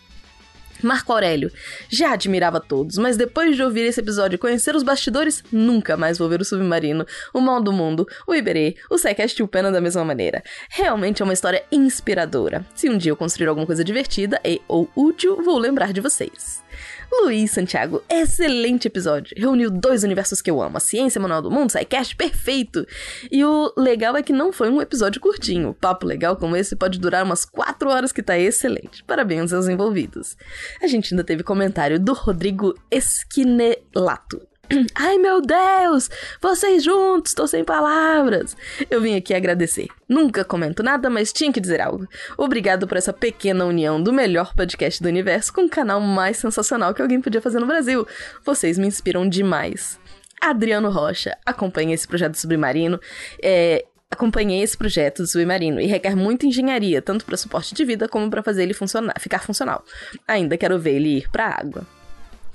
Marco 0.84 1.12
Aurélio. 1.12 1.50
Já 1.88 2.12
admirava 2.12 2.60
todos, 2.60 2.96
mas 2.98 3.16
depois 3.16 3.56
de 3.56 3.62
ouvir 3.62 3.82
esse 3.82 4.00
episódio 4.00 4.36
e 4.36 4.38
conhecer 4.38 4.74
os 4.74 4.82
bastidores, 4.82 5.42
nunca 5.50 5.96
mais 5.96 6.18
vou 6.18 6.28
ver 6.28 6.40
o 6.40 6.44
Submarino, 6.44 7.06
o 7.32 7.40
Mal 7.40 7.62
do 7.62 7.72
Mundo, 7.72 8.06
o 8.26 8.34
Iberê, 8.34 8.76
o 8.90 8.98
Sequest 8.98 9.38
e 9.38 9.42
o 9.42 9.48
Pena 9.48 9.70
da 9.70 9.80
mesma 9.80 10.04
maneira. 10.04 10.42
Realmente 10.68 11.22
é 11.22 11.24
uma 11.24 11.32
história 11.32 11.64
inspiradora. 11.70 12.64
Se 12.74 12.88
um 12.88 12.98
dia 12.98 13.12
eu 13.12 13.16
construir 13.16 13.48
alguma 13.48 13.66
coisa 13.66 13.84
divertida 13.84 14.40
e 14.44 14.60
ou 14.68 14.88
útil, 14.94 15.42
vou 15.42 15.58
lembrar 15.58 15.92
de 15.92 16.00
vocês. 16.00 16.63
Luiz 17.11 17.50
Santiago, 17.50 18.02
excelente 18.08 18.88
episódio. 18.88 19.34
Reuniu 19.37 19.70
dois 19.70 20.02
universos 20.02 20.40
que 20.40 20.50
eu 20.50 20.61
amo: 20.61 20.76
a 20.76 20.80
ciência 20.80 21.20
manual 21.20 21.42
do 21.42 21.50
mundo, 21.50 21.70
SciCast, 21.70 22.16
perfeito. 22.16 22.87
E 23.30 23.44
o 23.44 23.73
legal 23.76 24.16
é 24.16 24.23
que 24.23 24.32
não 24.32 24.52
foi 24.52 24.70
um 24.70 24.80
episódio 24.80 25.20
curtinho. 25.20 25.75
Papo 25.75 26.06
legal 26.06 26.37
como 26.37 26.56
esse 26.56 26.76
pode 26.76 26.99
durar 26.99 27.25
umas 27.25 27.44
quatro 27.44 27.90
horas, 27.90 28.12
que 28.12 28.23
tá 28.23 28.38
excelente. 28.38 29.04
Parabéns 29.04 29.52
aos 29.52 29.68
envolvidos. 29.68 30.37
A 30.82 30.87
gente 30.87 31.12
ainda 31.12 31.25
teve 31.25 31.42
comentário 31.42 31.99
do 31.99 32.12
Rodrigo 32.12 32.75
Esquinelato. 32.90 34.53
Ai 34.94 35.18
meu 35.18 35.40
Deus! 35.40 36.09
Vocês 36.40 36.83
juntos, 36.83 37.35
tô 37.35 37.47
sem 37.47 37.64
palavras! 37.64 38.56
Eu 38.90 39.00
vim 39.00 39.16
aqui 39.16 39.35
agradecer. 39.35 39.88
Nunca 40.09 40.44
comento 40.44 40.83
nada, 40.83 41.11
mas 41.11 41.33
tinha 41.33 41.52
que 41.52 41.61
dizer 41.61 41.80
algo. 41.80 42.09
Obrigado 42.37 42.87
por 42.87 42.97
essa 42.97 43.12
pequena 43.12 43.64
união 43.64 44.02
do 44.02 44.12
melhor 44.12 44.54
podcast 44.54 45.02
do 45.02 45.09
universo 45.09 45.52
com 45.52 45.62
o 45.62 45.68
canal 45.68 46.00
mais 46.00 46.38
sensacional 46.38 46.94
que 46.94 47.02
alguém 47.02 47.21
podia 47.21 47.40
fazer 47.40 47.61
no 47.61 47.66
Brasil. 47.66 48.06
Vocês 48.44 48.78
me 48.78 48.87
inspiram 48.87 49.28
demais. 49.28 49.99
Adriano 50.40 50.90
Rocha 50.90 51.37
acompanha 51.44 51.94
esse 51.94 52.06
projeto 52.06 52.37
submarino. 52.37 53.00
É, 53.42 53.85
acompanhei 54.11 54.62
esse 54.62 54.76
projeto 54.76 55.23
do 55.23 55.26
submarino 55.26 55.80
e 55.80 55.87
requer 55.87 56.16
muita 56.16 56.47
engenharia, 56.47 57.02
tanto 57.02 57.25
para 57.25 57.37
suporte 57.37 57.75
de 57.75 57.85
vida 57.85 58.09
como 58.09 58.30
para 58.30 58.42
fazer 58.42 58.62
ele 58.62 58.75
funcionar, 58.75 59.14
ficar 59.18 59.42
funcional. 59.42 59.85
Ainda 60.26 60.56
quero 60.56 60.78
ver 60.78 60.97
ele 60.97 61.18
ir 61.18 61.30
para 61.30 61.49
água. 61.49 61.87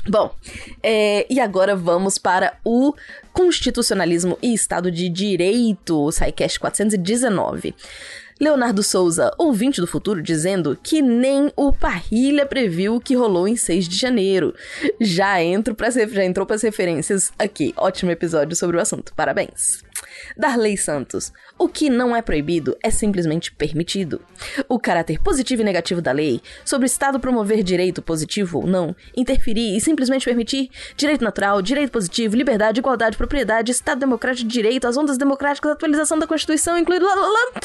Bom, 0.09 0.33
é, 0.81 1.27
e 1.29 1.39
agora 1.39 1.75
vamos 1.75 2.17
para 2.17 2.57
o 2.65 2.95
Constitucionalismo 3.39 4.37
e 4.41 4.53
Estado 4.53 4.91
de 4.91 5.07
Direito, 5.07 5.97
o 5.97 6.11
SciCast 6.11 6.59
419. 6.59 7.73
Leonardo 8.37 8.83
Souza, 8.83 9.33
ouvinte 9.37 9.79
do 9.79 9.87
futuro, 9.87 10.21
dizendo 10.21 10.77
que 10.81 11.01
nem 11.01 11.49
o 11.55 11.71
Parrilha 11.71 12.45
previu 12.45 12.95
o 12.95 12.99
que 12.99 13.15
rolou 13.15 13.47
em 13.47 13.55
6 13.55 13.87
de 13.87 13.97
janeiro. 13.97 14.53
Já, 14.99 15.41
entro 15.41 15.73
pras, 15.73 15.95
já 15.95 16.25
entrou 16.25 16.45
para 16.45 16.57
as 16.57 16.61
referências 16.61 17.31
aqui. 17.39 17.73
Ótimo 17.77 18.11
episódio 18.11 18.57
sobre 18.57 18.75
o 18.75 18.79
assunto. 18.81 19.13
Parabéns. 19.13 19.83
Darley 20.37 20.77
Santos. 20.77 21.31
O 21.57 21.67
que 21.67 21.89
não 21.89 22.15
é 22.15 22.21
proibido 22.21 22.77
é 22.81 22.89
simplesmente 22.89 23.51
permitido. 23.51 24.21
O 24.69 24.79
caráter 24.79 25.19
positivo 25.19 25.61
e 25.61 25.65
negativo 25.65 26.01
da 26.01 26.13
lei, 26.13 26.41
sobre 26.63 26.85
o 26.85 26.87
Estado 26.87 27.19
promover 27.19 27.63
direito 27.63 28.01
positivo 28.01 28.59
ou 28.59 28.67
não, 28.67 28.95
interferir 29.15 29.75
e 29.75 29.81
simplesmente 29.81 30.25
permitir 30.25 30.69
direito 30.95 31.23
natural, 31.23 31.61
direito 31.61 31.91
positivo, 31.91 32.37
liberdade, 32.37 32.79
igualdade, 32.79 33.17
propriedade, 33.29 33.71
Estado 33.71 33.99
democrático 33.99 34.47
de 34.47 34.53
direito, 34.53 34.87
as 34.87 34.97
ondas 34.97 35.17
democráticas, 35.17 35.71
atualização 35.71 36.17
da 36.17 36.25
Constituição, 36.25 36.77
incluindo. 36.77 37.05
Lá, 37.05 37.13
lá, 37.13 37.27
lá 37.27 37.61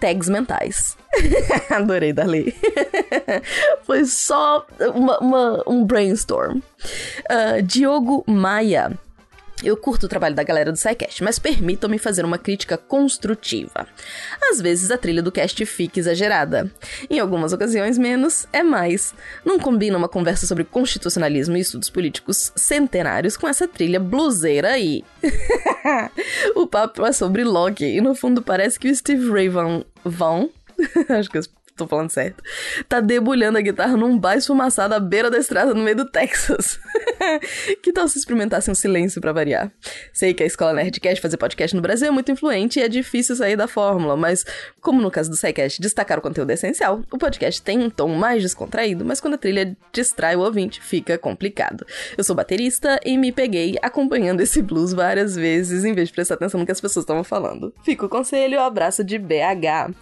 tags 0.00 0.28
mentais. 0.28 0.96
Adorei 1.70 2.12
Darley. 2.12 2.54
Foi 3.84 4.04
só 4.04 4.66
uma, 4.94 5.18
uma, 5.18 5.62
um 5.66 5.84
brainstorm. 5.84 6.58
Uh, 6.58 7.62
Diogo 7.62 8.24
Maia. 8.26 8.98
Eu 9.66 9.76
curto 9.76 10.06
o 10.06 10.08
trabalho 10.08 10.36
da 10.36 10.44
galera 10.44 10.70
do 10.70 10.78
SciCast, 10.78 11.24
mas 11.24 11.40
permitam-me 11.40 11.98
fazer 11.98 12.24
uma 12.24 12.38
crítica 12.38 12.78
construtiva. 12.78 13.84
Às 14.48 14.60
vezes 14.60 14.92
a 14.92 14.96
trilha 14.96 15.20
do 15.20 15.32
cast 15.32 15.66
fica 15.66 15.98
exagerada. 15.98 16.70
Em 17.10 17.18
algumas 17.18 17.52
ocasiões, 17.52 17.98
menos 17.98 18.46
é 18.52 18.62
mais. 18.62 19.12
Não 19.44 19.58
combina 19.58 19.98
uma 19.98 20.08
conversa 20.08 20.46
sobre 20.46 20.62
constitucionalismo 20.62 21.56
e 21.56 21.60
estudos 21.60 21.90
políticos 21.90 22.52
centenários 22.54 23.36
com 23.36 23.48
essa 23.48 23.66
trilha 23.66 23.98
bluseira 23.98 24.70
aí. 24.70 25.02
o 26.54 26.68
papo 26.68 27.04
é 27.04 27.10
sobre 27.10 27.42
Loki 27.42 27.86
e 27.86 28.00
no 28.00 28.14
fundo 28.14 28.42
parece 28.42 28.78
que 28.78 28.88
o 28.88 28.94
Steve 28.94 29.28
Ray. 29.28 29.48
Vão... 29.48 30.48
Acho 31.08 31.28
que 31.28 31.38
tô 31.86 31.86
falando 31.86 32.10
certo, 32.10 32.42
tá 32.88 33.00
debulhando 33.00 33.58
a 33.58 33.60
guitarra 33.60 33.96
num 33.96 34.18
bar 34.18 34.36
esfumaçado 34.36 34.94
à 34.94 35.00
beira 35.00 35.30
da 35.30 35.38
estrada 35.38 35.74
no 35.74 35.82
meio 35.82 35.96
do 35.96 36.10
Texas. 36.10 36.80
que 37.82 37.92
tal 37.92 38.08
se 38.08 38.18
experimentasse 38.18 38.70
um 38.70 38.74
silêncio 38.74 39.20
para 39.20 39.32
variar? 39.32 39.70
Sei 40.12 40.32
que 40.32 40.42
a 40.42 40.46
escola 40.46 40.72
Nerdcast 40.72 41.20
fazer 41.20 41.36
podcast 41.36 41.76
no 41.76 41.82
Brasil 41.82 42.08
é 42.08 42.10
muito 42.10 42.32
influente 42.32 42.80
e 42.80 42.82
é 42.82 42.88
difícil 42.88 43.36
sair 43.36 43.56
da 43.56 43.68
fórmula, 43.68 44.16
mas 44.16 44.44
como 44.80 45.02
no 45.02 45.10
caso 45.10 45.30
do 45.30 45.36
SciCast 45.36 45.80
destacar 45.80 46.18
o 46.18 46.22
conteúdo 46.22 46.50
é 46.50 46.54
essencial, 46.54 47.02
o 47.12 47.18
podcast 47.18 47.60
tem 47.60 47.78
um 47.78 47.90
tom 47.90 48.08
mais 48.08 48.42
descontraído, 48.42 49.04
mas 49.04 49.20
quando 49.20 49.34
a 49.34 49.38
trilha 49.38 49.76
distrai 49.92 50.34
o 50.36 50.40
ouvinte, 50.40 50.80
fica 50.80 51.18
complicado. 51.18 51.84
Eu 52.16 52.24
sou 52.24 52.34
baterista 52.34 52.98
e 53.04 53.18
me 53.18 53.30
peguei 53.30 53.76
acompanhando 53.82 54.40
esse 54.40 54.62
blues 54.62 54.92
várias 54.92 55.36
vezes 55.36 55.84
em 55.84 55.92
vez 55.92 56.08
de 56.08 56.14
prestar 56.14 56.34
atenção 56.34 56.58
no 56.58 56.66
que 56.66 56.72
as 56.72 56.80
pessoas 56.80 57.04
estavam 57.04 57.24
falando. 57.24 57.74
Fica 57.82 58.06
o 58.06 58.08
conselho, 58.08 58.60
abraço 58.60 59.04
de 59.04 59.18
BH. 59.18 59.92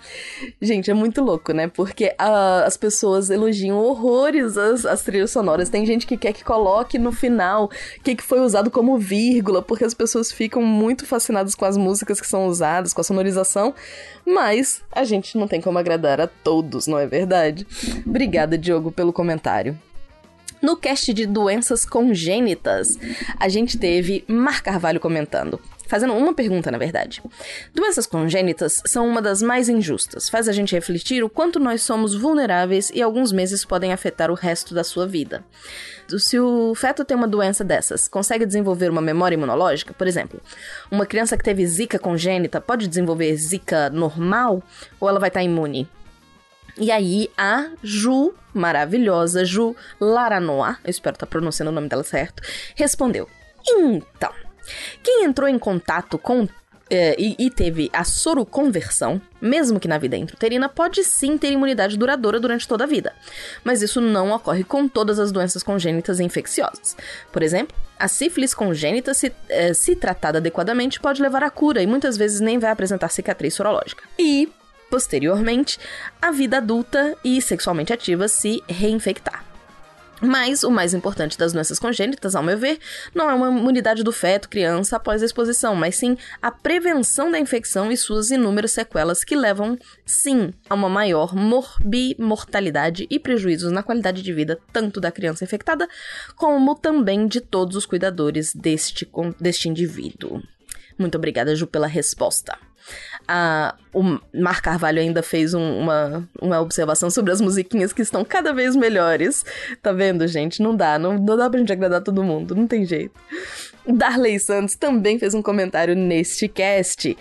Gente, 0.61 0.91
é 0.91 0.95
muito 0.95 1.23
louco, 1.23 1.53
né? 1.53 1.64
Né? 1.65 1.71
Porque 1.73 2.15
uh, 2.21 2.65
as 2.65 2.77
pessoas 2.77 3.31
elogiam 3.31 3.79
horrores 3.79 4.57
as, 4.57 4.85
as, 4.85 5.03
trilhas 5.03 5.31
sonoras. 5.31 5.69
Tem 5.69 5.85
gente 5.85 6.07
que 6.07 6.17
quer 6.17 6.33
que 6.33 6.45
coloque 6.45 6.99
no 6.99 7.13
final 7.13 7.65
o 7.65 8.03
que, 8.03 8.15
que 8.15 8.23
foi 8.23 8.41
usado 8.41 8.71
como 8.71 8.99
vírgula, 8.99 9.63
porque 9.63 9.85
as 9.85 9.95
pessoas 9.95 10.31
ficam 10.31 10.63
muito 10.63 11.07
fascinadas 11.07 11.55
com 11.55 11.65
as 11.65 11.77
músicas 11.77 12.21
que 12.21 12.27
são 12.27 12.47
usadas, 12.47 12.93
com 12.93 13.01
a 13.01 13.05
sonorização. 13.05 13.75
Mas 14.27 14.83
a 14.93 15.05
gente 15.05 15.37
não 15.37 15.49
tem 15.49 15.61
como 15.61 15.79
agradar 15.79 16.21
a 16.21 16.27
todos, 16.27 16.87
não 16.87 16.99
é 16.99 17.07
verdade? 17.07 17.67
Obrigada, 18.07 18.57
Diogo, 18.57 18.93
pelo 18.93 19.13
comentário. 19.13 19.79
No 20.63 20.79
cast 20.79 21.13
de 21.13 21.27
doenças 21.27 21.85
congênitas, 21.85 22.99
a 23.39 23.51
gente 23.51 23.77
teve 23.77 24.25
Mar 24.27 24.63
Carvalho 24.63 24.99
comentando 24.99 25.61
fazendo 25.87 26.15
uma 26.15 26.35
pergunta, 26.35 26.71
na 26.71 26.79
verdade. 26.79 27.23
Doenças 27.75 28.07
congênitas 28.07 28.83
são 28.87 29.07
uma 29.07 29.21
das 29.21 29.43
mais 29.43 29.69
injustas. 29.69 30.29
Faz 30.29 30.49
a 30.49 30.53
gente 30.53 30.75
refletir 30.75 31.23
o 31.23 31.29
quanto 31.29 31.61
nós 31.61 31.83
somos 31.83 32.15
vulneráveis 32.15 32.91
e 32.95 33.03
alguns 33.03 33.33
meses 33.33 33.65
podem 33.65 33.93
afetar 33.93 34.31
o 34.31 34.35
resto 34.35 34.75
da 34.75 34.85
sua 34.85 35.07
vida. 35.07 35.45
Se 36.19 36.39
o 36.39 36.75
feto 36.75 37.05
tem 37.05 37.17
uma 37.17 37.27
doença 37.27 37.65
dessas, 37.65 38.09
consegue 38.09 38.45
desenvolver 38.45 38.91
uma 38.91 39.01
memória 39.01 39.35
imunológica, 39.35 39.95
por 39.95 40.07
exemplo, 40.07 40.41
uma 40.91 41.07
criança 41.07 41.37
que 41.37 41.45
teve 41.45 41.67
zika 41.67 41.99
congênita 41.99 42.61
pode 42.61 42.87
desenvolver 42.87 43.35
zika 43.37 43.89
normal 43.91 44.63
ou 45.01 45.09
ela 45.09 45.19
vai 45.19 45.29
estar 45.29 45.43
imune? 45.43 45.89
E 46.77 46.91
aí 46.91 47.31
a 47.39 47.71
Ju, 47.83 48.35
maravilhosa 48.53 49.45
Ju 49.45 49.77
Laranoa, 50.01 50.77
eu 50.85 50.91
espero 50.91 51.15
estar 51.15 51.27
pronunciando 51.27 51.71
o 51.71 51.75
nome 51.75 51.89
dela 51.89 52.03
certo, 52.03 52.43
respondeu: 52.75 53.29
Então, 53.67 54.33
quem 55.03 55.25
entrou 55.25 55.49
em 55.49 55.59
contato 55.59 56.19
com 56.19 56.49
é, 56.91 57.17
e, 57.19 57.35
e, 57.39 57.51
teve 57.51 57.91
a 57.93 58.05
soroconversão, 58.05 59.21
mesmo 59.41 59.81
que 59.81 59.89
na 59.89 59.97
vida 59.97 60.17
intrauterina, 60.17 60.69
pode 60.69 61.03
sim 61.03 61.39
ter 61.39 61.51
imunidade 61.51 61.97
duradoura 61.97 62.39
durante 62.39 62.69
toda 62.69 62.85
a 62.85 62.87
vida. 62.87 63.15
Mas 63.63 63.81
isso 63.81 64.01
não 64.01 64.33
ocorre 64.33 64.63
com 64.65 64.87
todas 64.87 65.19
as 65.19 65.33
doenças 65.33 65.63
congênitas 65.63 66.21
infecciosas. 66.21 66.95
Por 67.33 67.43
exemplo, 67.43 67.75
a 67.99 68.07
sífilis 68.07 68.53
congênita, 68.53 69.15
se, 69.15 69.33
é, 69.49 69.73
se 69.73 69.97
tratada 69.97 70.39
adequadamente, 70.39 71.01
pode 71.01 71.23
levar 71.23 71.43
à 71.43 71.51
cura 71.51 71.83
e 71.83 71.87
muitas 71.87 72.17
vezes 72.17 72.41
nem 72.41 72.59
vai 72.59 72.71
apresentar 72.71 73.09
cicatriz 73.09 73.55
sorológica. 73.55 74.05
E, 74.19 74.53
posteriormente, 74.91 75.79
a 76.21 76.31
vida 76.31 76.59
adulta 76.59 77.17
e 77.25 77.41
sexualmente 77.41 77.93
ativa 77.93 78.29
se 78.29 78.63
reinfectar. 78.69 79.54
Mas 80.21 80.63
o 80.63 80.71
mais 80.71 80.95
importante 80.95 81.37
das 81.37 81.53
doenças 81.53 81.79
congênitas, 81.79 82.35
ao 82.35 82.43
meu 82.43 82.57
ver, 82.57 82.79
não 83.15 83.31
é 83.31 83.35
uma 83.35 83.49
imunidade 83.49 84.03
do 84.03 84.13
feto, 84.13 84.49
criança, 84.49 84.97
após 84.97 85.23
a 85.23 85.27
exposição, 85.27 85.75
mas 85.75 85.97
sim 85.97 86.17
a 86.41 86.51
prevenção 86.51 87.31
da 87.31 87.39
infecção 87.39 87.91
e 87.91 87.97
suas 87.97 88.31
inúmeras 88.31 88.73
sequelas 88.73 89.25
que 89.25 89.37
levam, 89.37 89.79
sim, 90.07 90.53
a 90.69 90.75
uma 90.75 90.89
maior 90.89 91.35
morbimortalidade 91.35 93.07
e 93.11 93.19
prejuízos 93.19 93.73
na 93.73 93.83
qualidade 93.83 94.23
de 94.23 94.33
vida 94.33 94.59
tanto 94.73 95.01
da 95.01 95.11
criança 95.11 95.45
infectada, 95.45 95.89
como 96.37 96.75
também 96.75 97.27
de 97.27 97.41
todos 97.41 97.77
os 97.77 97.87
cuidadores 97.87 98.55
deste, 98.55 99.09
deste 99.41 99.69
indivíduo. 99.69 100.43
Muito 100.99 101.19
obrigada, 101.19 101.55
Ju, 101.57 101.67
pela 101.67 101.87
resposta. 101.87 102.57
Ah, 103.27 103.75
o 103.93 104.03
Mar 104.35 104.61
Carvalho 104.61 105.01
ainda 105.01 105.23
fez 105.23 105.55
um, 105.55 105.79
uma, 105.79 106.29
uma 106.41 106.61
observação 106.61 107.11
sobre 107.11 107.33
as 107.33 107.41
musiquinhas 107.41 107.93
que 107.93 108.03
estão 108.03 108.25
cada 108.25 108.53
vez 108.53 108.77
melhores. 108.77 109.45
Tá 109.83 109.93
vendo, 109.93 110.27
gente? 110.27 110.63
Não 110.63 110.77
dá, 110.77 110.99
não, 110.99 111.19
não 111.19 111.37
dá 111.37 111.49
pra 111.49 111.59
gente 111.59 111.73
agradar 111.73 112.03
todo 112.03 112.23
mundo, 112.23 112.55
não 112.55 112.67
tem 112.67 112.85
jeito. 112.85 113.19
Darley 113.87 114.39
Santos 114.39 114.75
também 114.75 115.19
fez 115.19 115.35
um 115.35 115.43
comentário 115.43 115.95
neste 115.95 116.49
cast. 116.49 117.17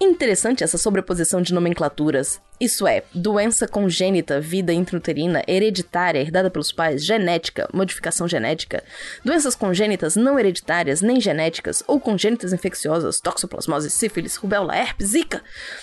Interessante 0.00 0.62
essa 0.62 0.78
sobreposição 0.78 1.40
de 1.42 1.52
nomenclaturas. 1.52 2.40
Isso 2.60 2.88
é, 2.88 3.04
doença 3.14 3.68
congênita, 3.68 4.40
vida 4.40 4.72
intrauterina, 4.72 5.44
hereditária, 5.46 6.18
herdada 6.18 6.50
pelos 6.50 6.72
pais, 6.72 7.04
genética, 7.04 7.68
modificação 7.72 8.26
genética, 8.26 8.82
doenças 9.24 9.54
congênitas 9.54 10.16
não 10.16 10.36
hereditárias 10.36 11.00
nem 11.00 11.20
genéticas, 11.20 11.84
ou 11.86 12.00
congênitas 12.00 12.52
infecciosas, 12.52 13.20
toxoplasmose, 13.20 13.90
sífilis, 13.90 14.34
rubéola, 14.34 14.76
herpes, 14.76 15.10
zika. 15.10 15.40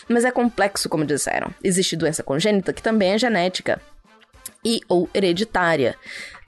Mas 0.10 0.25
é 0.25 0.32
complexo, 0.32 0.89
como 0.89 1.05
disseram. 1.05 1.53
Existe 1.63 1.96
doença 1.96 2.24
congênita 2.24 2.74
que 2.74 2.84
também 2.84 3.13
é 3.13 3.17
genética 3.17 3.82
e 4.65 4.82
ou 4.89 5.08
hereditária. 5.13 5.96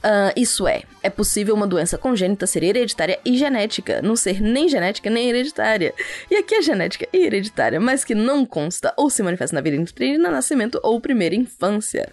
Uh, 0.07 0.31
isso 0.37 0.65
é, 0.65 0.83
é 1.03 1.09
possível 1.09 1.53
uma 1.53 1.67
doença 1.67 1.97
congênita 1.97 2.47
ser 2.47 2.63
hereditária 2.63 3.19
e 3.25 3.37
genética, 3.37 4.01
não 4.01 4.15
ser 4.15 4.41
nem 4.41 4.69
genética 4.69 5.09
nem 5.09 5.29
hereditária. 5.29 5.93
E 6.31 6.35
aqui 6.37 6.55
é 6.55 6.61
genética 6.61 7.05
e 7.11 7.25
hereditária, 7.25 7.77
mas 7.77 8.05
que 8.05 8.15
não 8.15 8.45
consta 8.45 8.93
ou 8.95 9.09
se 9.09 9.21
manifesta 9.21 9.53
na 9.53 9.61
vida 9.61 9.75
intrauterina, 9.75 10.31
nascimento 10.31 10.79
ou 10.81 11.01
primeira 11.01 11.35
infância. 11.35 12.07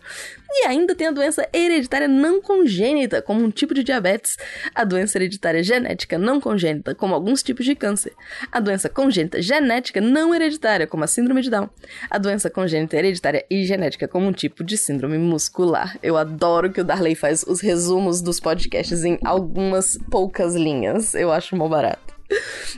E 0.56 0.66
ainda 0.66 0.94
tem 0.94 1.08
a 1.08 1.11
doença 1.11 1.49
hereditária 1.52 2.06
não 2.06 2.40
congênita, 2.40 3.20
como 3.20 3.44
um 3.44 3.50
tipo 3.50 3.75
de 3.75 3.82
diabetes, 3.82 4.37
a 4.73 4.84
doença 4.84 5.18
hereditária 5.18 5.64
genética 5.64 6.16
não 6.16 6.40
congênita, 6.40 6.94
como 6.94 7.12
alguns 7.12 7.42
tipos 7.42 7.66
de 7.66 7.75
câncer, 7.75 8.12
a 8.52 8.61
doença 8.61 8.88
congênita 8.88 9.42
genética 9.42 10.00
não 10.00 10.32
hereditária, 10.32 10.87
como 10.87 11.02
a 11.02 11.08
síndrome 11.08 11.42
de 11.42 11.50
Down, 11.50 11.68
a 12.08 12.18
doença 12.18 12.49
congênita 12.49 12.96
hereditária 12.96 13.44
e 13.50 13.64
genética, 13.64 14.06
como 14.06 14.28
um 14.28 14.32
tipo 14.32 14.62
de 14.62 14.78
síndrome 14.78 15.18
muscular. 15.18 15.99
Eu 16.00 16.16
adoro 16.16 16.70
que 16.70 16.80
o 16.80 16.84
Darley 16.84 17.16
faz 17.16 17.42
os 17.42 17.61
resumos 17.61 18.23
dos 18.23 18.38
podcasts 18.38 19.04
em 19.04 19.18
algumas 19.25 19.99
poucas 20.08 20.54
linhas. 20.54 21.16
Eu 21.16 21.32
acho 21.32 21.56
mó 21.56 21.68
barato. 21.68 22.14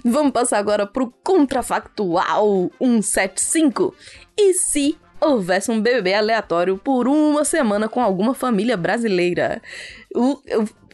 Vamos 0.04 0.32
passar 0.32 0.58
agora 0.58 0.86
pro 0.86 1.12
contrafactual 1.22 2.70
175. 2.80 3.94
E 4.38 4.54
se 4.54 4.98
houvesse 5.32 5.70
um 5.70 5.80
BBB 5.80 6.14
aleatório 6.14 6.78
por 6.78 7.08
uma 7.08 7.44
semana 7.44 7.88
com 7.88 8.02
alguma 8.02 8.34
família 8.34 8.76
brasileira. 8.76 9.60
O, 10.14 10.40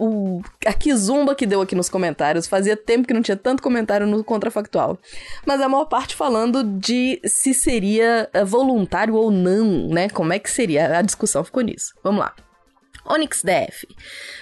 o, 0.01 0.43
a 0.67 0.73
Kizumba 0.73 1.35
que 1.35 1.47
deu 1.47 1.61
aqui 1.61 1.75
nos 1.75 1.89
comentários 1.89 2.47
fazia 2.47 2.77
tempo 2.77 3.07
que 3.07 3.15
não 3.15 3.23
tinha 3.23 3.37
tanto 3.37 3.63
comentário 3.63 4.07
no 4.07 4.25
Contrafactual. 4.25 4.99
Mas 5.47 5.61
a 5.61 5.69
maior 5.69 5.85
parte 5.85 6.17
falando 6.17 6.65
de 6.65 7.21
se 7.25 7.55
seria 7.55 8.29
eh, 8.33 8.45
voluntário 8.45 9.15
ou 9.15 9.31
não, 9.31 9.89
né? 9.89 10.09
Como 10.09 10.33
é 10.33 10.39
que 10.39 10.51
seria? 10.51 10.99
A 10.99 11.03
discussão 11.03 11.45
ficou 11.45 11.63
nisso. 11.63 11.95
Vamos 12.03 12.21
lá. 12.21 12.35
Onyx 13.05 13.43
DF. 13.43 13.89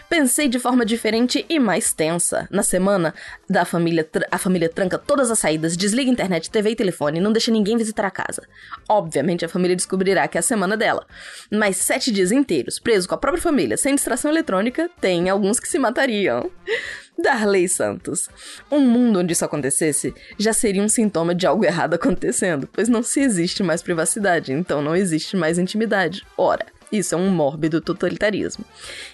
Pensei 0.09 0.49
de 0.49 0.59
forma 0.59 0.85
diferente 0.85 1.45
e 1.49 1.59
mais 1.59 1.93
tensa. 1.93 2.47
Na 2.51 2.63
semana 2.63 3.15
da 3.49 3.65
família, 3.65 4.09
a 4.31 4.39
família 4.39 4.69
tranca 4.69 4.99
todas 4.99 5.31
as 5.31 5.39
saídas, 5.39 5.77
desliga 5.77 6.11
internet, 6.11 6.51
TV 6.51 6.71
e 6.71 6.77
telefone 6.77 7.21
não 7.21 7.33
deixa 7.33 7.51
ninguém 7.51 7.77
visitar 7.77 8.05
a 8.05 8.11
casa. 8.11 8.43
Obviamente 8.89 9.45
a 9.45 9.49
família 9.49 9.77
descobrirá 9.77 10.27
que 10.29 10.39
é 10.39 10.41
a 10.41 10.43
semana 10.43 10.77
dela. 10.77 11.07
Mas 11.51 11.77
sete 11.77 12.13
dias 12.13 12.33
inteiros, 12.33 12.79
preso 12.79 13.09
com 13.09 13.15
a 13.15 13.19
própria 13.19 13.43
família, 13.43 13.77
sem 13.77 13.95
distração 13.95 14.31
eletrônica, 14.31 14.91
tem 15.01 15.29
alguns 15.29 15.59
que 15.59 15.69
se 15.69 15.79
matariam. 15.79 16.51
Darley 17.21 17.69
Santos. 17.69 18.29
Um 18.71 18.81
mundo 18.81 19.21
onde 19.21 19.33
isso 19.33 19.45
acontecesse 19.45 20.15
já 20.39 20.53
seria 20.53 20.83
um 20.83 20.89
sintoma 20.89 21.35
de 21.35 21.47
algo 21.47 21.65
errado 21.65 21.95
acontecendo, 21.95 22.69
pois 22.73 22.89
não 22.89 23.03
se 23.03 23.21
existe 23.21 23.63
mais 23.63 23.83
privacidade, 23.83 24.53
então 24.53 24.81
não 24.81 24.97
existe 24.97 25.37
mais 25.37 25.59
intimidade. 25.59 26.25
Ora. 26.37 26.67
Isso 26.91 27.15
é 27.15 27.19
um 27.19 27.31
mórbido 27.31 27.81
totalitarismo. 27.81 28.65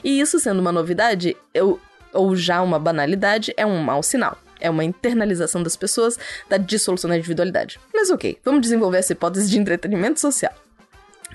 E 0.03 0.21
isso 0.21 0.39
sendo 0.39 0.61
uma 0.61 0.73
novidade, 0.73 1.37
eu, 1.53 1.81
ou 2.13 2.35
já 2.35 2.63
uma 2.63 2.79
banalidade, 2.79 3.53
é 3.57 3.67
um 3.67 3.79
mau 3.83 4.03
sinal. 4.03 4.39
É 4.59 4.71
uma 4.71 4.85
internalização 4.85 5.63
das 5.63 5.77
pessoas 5.77 6.19
da 6.49 6.57
dissolução 6.57 7.11
da 7.11 7.17
individualidade. 7.17 7.79
Mas 7.93 8.11
ok, 8.11 8.39
vamos 8.45 8.63
desenvolver 8.63 8.99
essa 8.99 9.13
hipótese 9.13 9.51
de 9.51 9.59
entretenimento 9.59 10.19
social. 10.19 10.53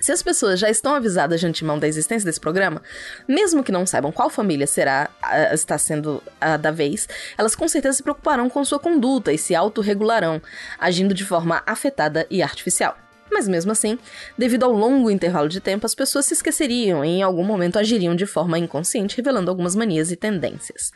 Se 0.01 0.11
as 0.11 0.23
pessoas 0.23 0.59
já 0.59 0.67
estão 0.67 0.95
avisadas 0.95 1.39
de 1.39 1.45
antemão 1.45 1.77
da 1.77 1.87
existência 1.87 2.25
desse 2.25 2.39
programa, 2.39 2.81
mesmo 3.27 3.63
que 3.63 3.71
não 3.71 3.85
saibam 3.85 4.11
qual 4.11 4.31
família 4.31 4.65
será 4.65 5.11
está 5.53 5.77
sendo 5.77 6.23
a 6.39 6.57
da 6.57 6.71
vez, 6.71 7.07
elas 7.37 7.55
com 7.55 7.67
certeza 7.67 7.97
se 7.97 8.03
preocuparão 8.03 8.49
com 8.49 8.65
sua 8.65 8.79
conduta 8.79 9.31
e 9.31 9.37
se 9.37 9.53
autorregularão, 9.53 10.41
agindo 10.79 11.13
de 11.13 11.23
forma 11.23 11.61
afetada 11.67 12.25
e 12.31 12.41
artificial. 12.41 12.97
Mas 13.31 13.47
mesmo 13.47 13.71
assim, 13.71 13.97
devido 14.37 14.65
ao 14.65 14.73
longo 14.73 15.09
intervalo 15.09 15.47
de 15.47 15.61
tempo, 15.61 15.85
as 15.85 15.95
pessoas 15.95 16.25
se 16.25 16.33
esqueceriam 16.33 17.03
e 17.03 17.07
em 17.07 17.23
algum 17.23 17.45
momento 17.45 17.79
agiriam 17.79 18.13
de 18.13 18.25
forma 18.25 18.59
inconsciente, 18.59 19.15
revelando 19.15 19.49
algumas 19.49 19.73
manias 19.73 20.11
e 20.11 20.17
tendências. 20.17 20.91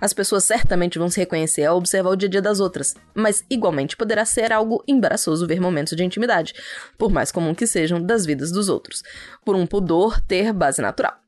As 0.00 0.12
pessoas 0.12 0.44
certamente 0.44 0.98
vão 0.98 1.10
se 1.10 1.18
reconhecer 1.18 1.64
ao 1.64 1.76
observar 1.76 2.10
o 2.10 2.16
dia 2.16 2.28
a 2.28 2.30
dia 2.30 2.42
das 2.42 2.60
outras, 2.60 2.94
mas 3.12 3.44
igualmente 3.50 3.96
poderá 3.96 4.24
ser 4.24 4.52
algo 4.52 4.84
embaraçoso 4.86 5.48
ver 5.48 5.60
momentos 5.60 5.96
de 5.96 6.04
intimidade, 6.04 6.54
por 6.96 7.10
mais 7.10 7.32
comum 7.32 7.54
que 7.54 7.66
sejam, 7.66 8.00
das 8.00 8.24
vidas 8.24 8.52
dos 8.52 8.68
outros, 8.68 9.02
por 9.44 9.56
um 9.56 9.66
pudor 9.66 10.20
ter 10.20 10.52
base 10.52 10.80
natural. 10.80 11.18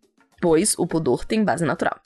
Pois 0.40 0.74
o 0.78 0.86
pudor 0.86 1.24
tem 1.24 1.42
base 1.42 1.64
natural. 1.64 2.00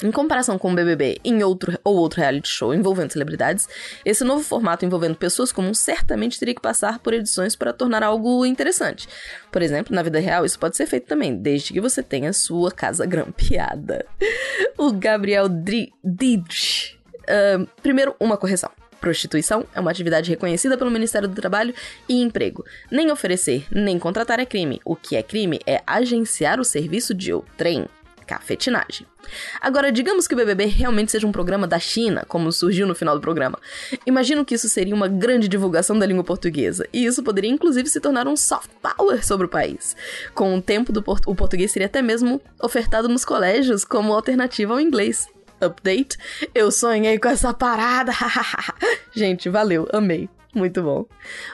Em 0.00 0.12
comparação 0.12 0.56
com 0.56 0.70
o 0.70 0.74
BBB 0.76 1.18
em 1.24 1.42
outro 1.42 1.76
ou 1.82 1.96
outro 1.96 2.20
reality 2.20 2.48
show 2.48 2.72
envolvendo 2.72 3.12
celebridades, 3.12 3.68
esse 4.04 4.22
novo 4.22 4.44
formato 4.44 4.84
envolvendo 4.84 5.16
pessoas 5.16 5.50
comuns 5.50 5.80
certamente 5.80 6.38
teria 6.38 6.54
que 6.54 6.60
passar 6.60 7.00
por 7.00 7.12
edições 7.12 7.56
para 7.56 7.72
tornar 7.72 8.04
algo 8.04 8.46
interessante. 8.46 9.08
Por 9.50 9.60
exemplo, 9.60 9.92
na 9.92 10.04
vida 10.04 10.20
real, 10.20 10.44
isso 10.44 10.56
pode 10.56 10.76
ser 10.76 10.86
feito 10.86 11.08
também, 11.08 11.36
desde 11.36 11.72
que 11.72 11.80
você 11.80 12.00
tenha 12.00 12.32
sua 12.32 12.70
casa 12.70 13.04
grampeada. 13.04 14.06
O 14.78 14.92
Gabriel 14.92 15.48
Didge. 15.48 16.96
Uh, 17.24 17.66
primeiro, 17.82 18.14
uma 18.20 18.36
correção. 18.36 18.70
Prostituição 19.00 19.64
é 19.74 19.80
uma 19.80 19.90
atividade 19.90 20.30
reconhecida 20.30 20.78
pelo 20.78 20.90
Ministério 20.90 21.28
do 21.28 21.34
Trabalho 21.34 21.74
e 22.08 22.20
Emprego. 22.20 22.64
Nem 22.88 23.10
oferecer, 23.10 23.66
nem 23.72 23.98
contratar 23.98 24.38
é 24.38 24.46
crime. 24.46 24.80
O 24.84 24.94
que 24.94 25.16
é 25.16 25.22
crime 25.22 25.58
é 25.66 25.82
agenciar 25.84 26.60
o 26.60 26.64
serviço 26.64 27.12
de 27.12 27.32
outrem 27.32 27.88
cafetinagem. 28.28 29.06
Agora, 29.60 29.90
digamos 29.90 30.28
que 30.28 30.34
o 30.34 30.36
BBB 30.36 30.66
realmente 30.66 31.10
seja 31.10 31.26
um 31.26 31.32
programa 31.32 31.66
da 31.66 31.78
China, 31.78 32.24
como 32.28 32.52
surgiu 32.52 32.86
no 32.86 32.94
final 32.94 33.14
do 33.14 33.20
programa. 33.20 33.58
Imagino 34.06 34.44
que 34.44 34.54
isso 34.54 34.68
seria 34.68 34.94
uma 34.94 35.08
grande 35.08 35.48
divulgação 35.48 35.98
da 35.98 36.04
língua 36.04 36.22
portuguesa, 36.22 36.86
e 36.92 37.06
isso 37.06 37.22
poderia 37.22 37.50
inclusive 37.50 37.88
se 37.88 38.00
tornar 38.00 38.28
um 38.28 38.36
soft 38.36 38.70
power 38.82 39.26
sobre 39.26 39.46
o 39.46 39.50
país. 39.50 39.96
Com 40.34 40.54
o 40.54 40.62
tempo, 40.62 40.92
do 40.92 41.02
o 41.26 41.34
português 41.34 41.72
seria 41.72 41.86
até 41.86 42.02
mesmo 42.02 42.40
ofertado 42.62 43.08
nos 43.08 43.24
colégios 43.24 43.82
como 43.82 44.12
alternativa 44.12 44.74
ao 44.74 44.80
inglês. 44.80 45.26
Update: 45.60 46.18
Eu 46.54 46.70
sonhei 46.70 47.18
com 47.18 47.28
essa 47.28 47.54
parada! 47.54 48.12
Gente, 49.12 49.48
valeu, 49.48 49.88
amei. 49.92 50.28
Muito 50.54 50.82
bom. 50.82 51.06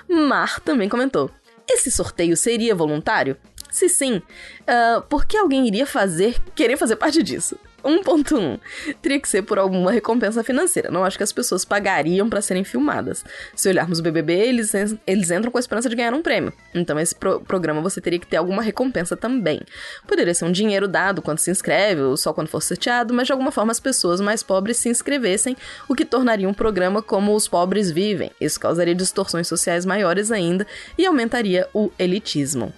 Mar 0.09 0.61
também 0.61 0.89
comentou: 0.89 1.31
Esse 1.71 1.91
sorteio 1.91 2.37
seria 2.37 2.75
voluntário? 2.75 3.37
Se 3.75 3.89
sim, 3.89 4.19
uh, 4.19 5.03
por 5.09 5.25
que 5.27 5.37
alguém 5.37 5.67
iria 5.67 5.85
fazer, 5.85 6.41
querer 6.55 6.77
fazer 6.77 6.95
parte 6.95 7.21
disso? 7.25 7.59
1.1. 7.83 8.61
Teria 9.03 9.19
que 9.19 9.29
ser 9.29 9.43
por 9.43 9.59
alguma 9.59 9.91
recompensa 9.91 10.45
financeira. 10.45 10.93
Não 10.93 11.05
acho 11.05 11.17
que 11.17 11.25
as 11.25 11.33
pessoas 11.33 11.65
pagariam 11.65 12.31
para 12.31 12.41
serem 12.41 12.63
filmadas. 12.63 13.25
Se 13.53 13.69
olharmos 13.69 13.99
o 13.99 14.03
BBB, 14.03 14.33
eles, 14.33 14.73
eles 15.05 15.31
entram 15.33 15.51
com 15.51 15.59
a 15.59 15.61
esperança 15.61 15.89
de 15.89 15.97
ganhar 15.97 16.15
um 16.15 16.23
prêmio. 16.23 16.53
Então, 16.73 17.01
esse 17.01 17.17
pro 17.17 17.41
programa 17.41 17.83
você 17.83 18.01
teria 18.01 18.21
que 18.21 18.29
ter 18.29 18.37
alguma 18.37 18.63
recompensa 18.63 19.17
também. 19.17 19.61
Poderia 20.07 20.33
ser 20.33 20.45
um 20.45 20.53
dinheiro 20.53 20.87
dado 20.87 21.21
quando 21.21 21.41
se 21.41 21.51
inscreve 21.51 22.01
ou 22.01 22.17
só 22.17 22.33
quando 22.33 22.47
for 22.47 22.63
sorteado, 22.63 23.13
mas 23.13 23.27
de 23.27 23.33
alguma 23.33 23.51
forma 23.51 23.73
as 23.73 23.81
pessoas 23.81 24.21
mais 24.21 24.41
pobres 24.41 24.77
se 24.77 24.89
inscrevessem, 24.89 25.57
o 25.89 25.97
que 25.97 26.05
tornaria 26.05 26.49
um 26.49 26.55
programa 26.55 27.03
como 27.03 27.35
os 27.35 27.49
pobres 27.49 27.91
vivem. 27.91 28.31
Isso 28.41 28.61
causaria 28.61 28.95
distorções 28.95 29.49
sociais 29.49 29.85
maiores 29.85 30.31
ainda 30.31 30.65
e 30.97 31.05
aumentaria 31.05 31.69
o 31.75 31.91
elitismo. 31.99 32.73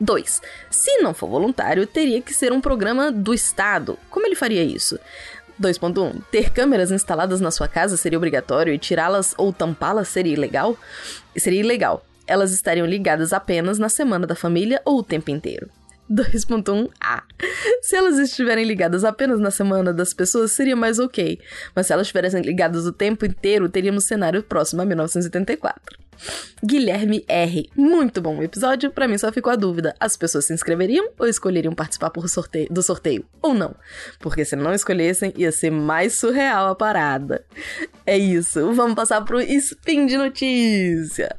2. 0.00 0.42
Se 0.70 0.98
não 0.98 1.14
for 1.14 1.28
voluntário, 1.28 1.86
teria 1.86 2.20
que 2.20 2.34
ser 2.34 2.52
um 2.52 2.60
programa 2.60 3.10
do 3.10 3.32
Estado. 3.32 3.98
Como 4.10 4.26
ele 4.26 4.34
faria 4.34 4.62
isso? 4.62 4.98
2.1. 5.60 6.22
Ter 6.30 6.50
câmeras 6.50 6.90
instaladas 6.90 7.40
na 7.40 7.50
sua 7.50 7.68
casa 7.68 7.96
seria 7.96 8.18
obrigatório 8.18 8.72
e 8.72 8.78
tirá-las 8.78 9.34
ou 9.38 9.52
tampá-las 9.52 10.08
seria 10.08 10.32
ilegal? 10.32 10.76
Seria 11.36 11.60
ilegal. 11.60 12.04
Elas 12.26 12.52
estariam 12.52 12.86
ligadas 12.86 13.32
apenas 13.32 13.78
na 13.78 13.88
semana 13.88 14.26
da 14.26 14.34
família 14.34 14.80
ou 14.84 14.98
o 14.98 15.02
tempo 15.02 15.30
inteiro. 15.30 15.68
2.1a. 16.10 17.22
Se 17.80 17.96
elas 17.96 18.18
estiverem 18.18 18.64
ligadas 18.64 19.04
apenas 19.04 19.40
na 19.40 19.50
semana 19.50 19.92
das 19.92 20.12
pessoas, 20.12 20.52
seria 20.52 20.76
mais 20.76 20.98
ok. 20.98 21.38
Mas 21.74 21.86
se 21.86 21.92
elas 21.92 22.06
estivessem 22.06 22.42
ligadas 22.42 22.86
o 22.86 22.92
tempo 22.92 23.24
inteiro, 23.24 23.68
teríamos 23.68 24.04
cenário 24.04 24.42
próximo 24.42 24.82
a 24.82 24.84
1984. 24.84 26.03
Guilherme 26.64 27.24
R. 27.28 27.70
Muito 27.76 28.20
bom 28.20 28.42
episódio. 28.42 28.90
Para 28.90 29.08
mim 29.08 29.18
só 29.18 29.30
ficou 29.32 29.52
a 29.52 29.56
dúvida: 29.56 29.94
as 30.00 30.16
pessoas 30.16 30.46
se 30.46 30.52
inscreveriam 30.52 31.10
ou 31.18 31.26
escolheriam 31.26 31.74
participar 31.74 32.10
por 32.10 32.28
sorteio, 32.28 32.68
do 32.70 32.82
sorteio? 32.82 33.24
Ou 33.42 33.54
não? 33.54 33.74
Porque 34.18 34.44
se 34.44 34.56
não 34.56 34.72
escolhessem, 34.72 35.32
ia 35.36 35.52
ser 35.52 35.70
mais 35.70 36.14
surreal 36.14 36.68
a 36.68 36.74
parada. 36.74 37.44
É 38.06 38.16
isso. 38.16 38.72
Vamos 38.72 38.94
passar 38.94 39.22
pro 39.22 39.40
Spin 39.40 40.06
de 40.06 40.16
notícia. 40.16 41.36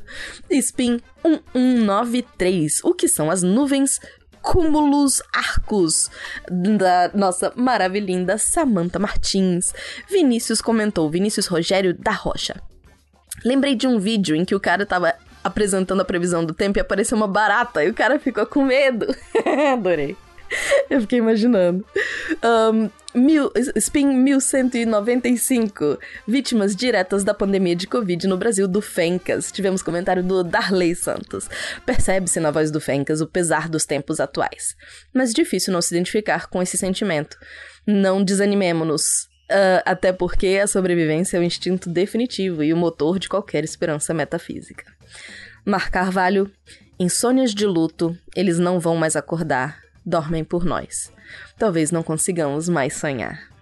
Spin 0.50 1.02
1193. 1.24 2.82
O 2.84 2.94
que 2.94 3.08
são 3.08 3.32
as 3.32 3.42
nuvens 3.42 4.00
cúmulos 4.46 5.24
arcos 5.34 6.10
da 6.52 7.10
nossa 7.16 7.52
maravilhinda 7.56 8.38
Samantha 8.38 9.00
Martins. 9.00 9.74
Vinícius 10.08 10.62
comentou, 10.62 11.10
Vinícius 11.10 11.48
Rogério 11.48 11.96
da 11.98 12.12
Rocha. 12.12 12.62
Lembrei 13.44 13.76
de 13.76 13.88
um 13.88 14.00
vídeo 14.00 14.36
em 14.36 14.46
que 14.46 14.56
o 14.56 14.60
cara 14.60 14.86
tava 14.86 15.14
apresentando 15.44 16.02
a 16.02 16.06
previsão 16.06 16.44
do 16.44 16.54
tempo 16.54 16.80
e 16.80 16.82
apareceu 16.82 17.16
uma 17.16 17.28
barata 17.28 17.84
e 17.84 17.90
o 17.90 17.94
cara 17.94 18.18
ficou 18.18 18.46
com 18.46 18.66
medo. 18.66 19.06
Adorei. 19.74 20.18
Eu 20.90 21.02
fiquei 21.02 21.20
imaginando. 21.20 21.86
Um, 22.44 22.90
mil, 23.14 23.52
Spin 23.76 24.08
1195. 24.08 26.00
Vítimas 26.28 26.76
diretas 26.76 27.24
da 27.24 27.34
pandemia 27.34 27.76
de 27.76 27.88
Covid 27.88 28.28
no 28.28 28.38
Brasil 28.38 28.68
do 28.68 28.82
Fencas. 28.82 29.52
Tivemos 29.52 29.82
comentário 29.82 30.24
do 30.24 30.44
Darley 30.44 30.96
Santos. 30.96 31.50
Percebe-se 31.86 32.40
na 32.40 32.52
voz 32.52 32.72
do 32.72 32.80
Fencas 32.80 33.22
o 33.22 33.28
pesar 33.28 33.70
dos 33.70 33.86
tempos 33.86 34.20
atuais. 34.20 34.76
Mas 35.14 35.34
difícil 35.34 35.74
não 35.74 35.82
se 35.82 35.94
identificar 35.94 36.48
com 36.48 36.62
esse 36.62 36.78
sentimento. 36.78 37.38
Não 37.86 38.24
desanimemo-nos. 38.24 39.28
Uh, 39.46 39.82
até 39.86 40.12
porque 40.12 40.60
a 40.62 40.66
sobrevivência 40.66 41.38
é 41.38 41.40
o 41.40 41.44
instinto 41.44 41.88
definitivo 41.88 42.64
e 42.64 42.74
o 42.74 42.78
motor 42.78 43.20
de 43.20 43.30
qualquer 43.30 43.64
esperança 43.64 44.14
metafísica. 44.14 44.86
Mar 45.64 45.92
Carvalho, 45.92 46.52
insônias 47.00 47.54
de 47.54 47.66
luto, 47.66 48.18
eles 48.36 48.58
não 48.58 48.80
vão 48.80 48.96
mais 48.96 49.16
acordar, 49.16 49.80
dormem 50.04 50.44
por 50.44 50.66
nós. 50.66 51.12
Talvez 51.58 51.92
não 51.92 52.02
consigamos 52.02 52.68
mais 52.68 52.96
sonhar. 52.96 53.55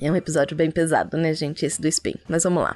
É 0.00 0.10
um 0.10 0.16
episódio 0.16 0.56
bem 0.56 0.70
pesado, 0.70 1.16
né, 1.18 1.34
gente? 1.34 1.66
Esse 1.66 1.80
do 1.80 1.86
Spin. 1.88 2.14
Mas 2.26 2.44
vamos 2.44 2.62
lá. 2.62 2.74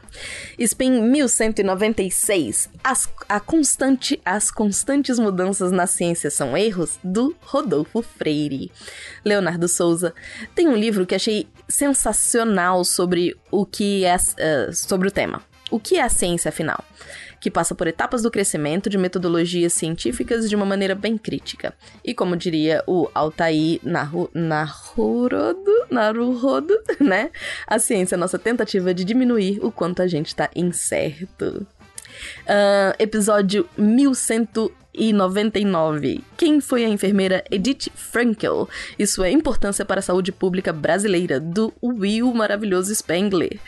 Spin 0.59 1.01
1196. 1.01 2.69
As, 2.83 3.09
a 3.29 3.41
constante, 3.41 4.21
as 4.25 4.51
constantes 4.51 5.19
mudanças 5.19 5.73
na 5.73 5.87
ciência 5.87 6.31
são 6.31 6.57
erros? 6.57 6.99
Do 7.03 7.35
Rodolfo 7.41 8.03
Freire. 8.03 8.71
Leonardo 9.25 9.67
Souza. 9.69 10.13
Tem 10.55 10.69
um 10.69 10.77
livro 10.77 11.07
que 11.07 11.15
achei 11.15 11.49
sensacional 11.67 12.85
sobre 12.85 13.35
o 13.51 13.65
que 13.65 14.05
é. 14.05 14.17
Uh, 14.17 14.75
sobre 14.75 15.09
o 15.09 15.11
tema. 15.11 15.43
O 15.71 15.81
que 15.81 15.97
é 15.97 16.03
a 16.03 16.11
ciência, 16.11 16.51
afinal? 16.51 16.85
Que 17.45 17.51
passa 17.51 17.75
por 17.75 17.87
etapas 17.87 18.23
do 18.23 18.31
crescimento 18.31 18.89
de 18.89 18.97
metodologias 18.97 19.75
científicas 19.75 20.49
de 20.49 20.57
uma 20.57 20.65
maneira 20.65 20.95
bem 20.95 21.19
crítica. 21.19 21.75
E 22.03 22.15
como 22.15 22.39
diria 22.39 22.83
o 22.87 23.07
Altair 23.15 23.81
Naru, 23.83 24.31
Naruhodo, 25.91 26.73
né? 26.99 27.31
A 27.67 27.79
ciência 27.79 28.15
é 28.15 28.17
nossa 28.17 28.39
tentativa 28.39 28.95
de 28.95 29.05
diminuir 29.05 29.59
o 29.63 29.71
quanto 29.71 30.01
a 30.01 30.07
gente 30.07 30.29
está 30.29 30.49
incerto. 30.57 31.67
Uh, 32.47 32.97
episódio 32.99 33.69
1100 33.77 34.71
e 34.95 35.13
99. 35.13 36.23
Quem 36.37 36.61
foi 36.61 36.85
a 36.85 36.89
enfermeira 36.89 37.45
Edith 37.51 37.91
Frankel 37.95 38.69
e 38.99 39.07
sua 39.07 39.29
importância 39.29 39.85
para 39.85 39.99
a 39.99 40.03
saúde 40.03 40.33
pública 40.33 40.73
brasileira, 40.73 41.41
do 41.41 41.75
Will 41.83 42.33
Maravilhoso 42.33 42.95
Spengler. 42.95 43.59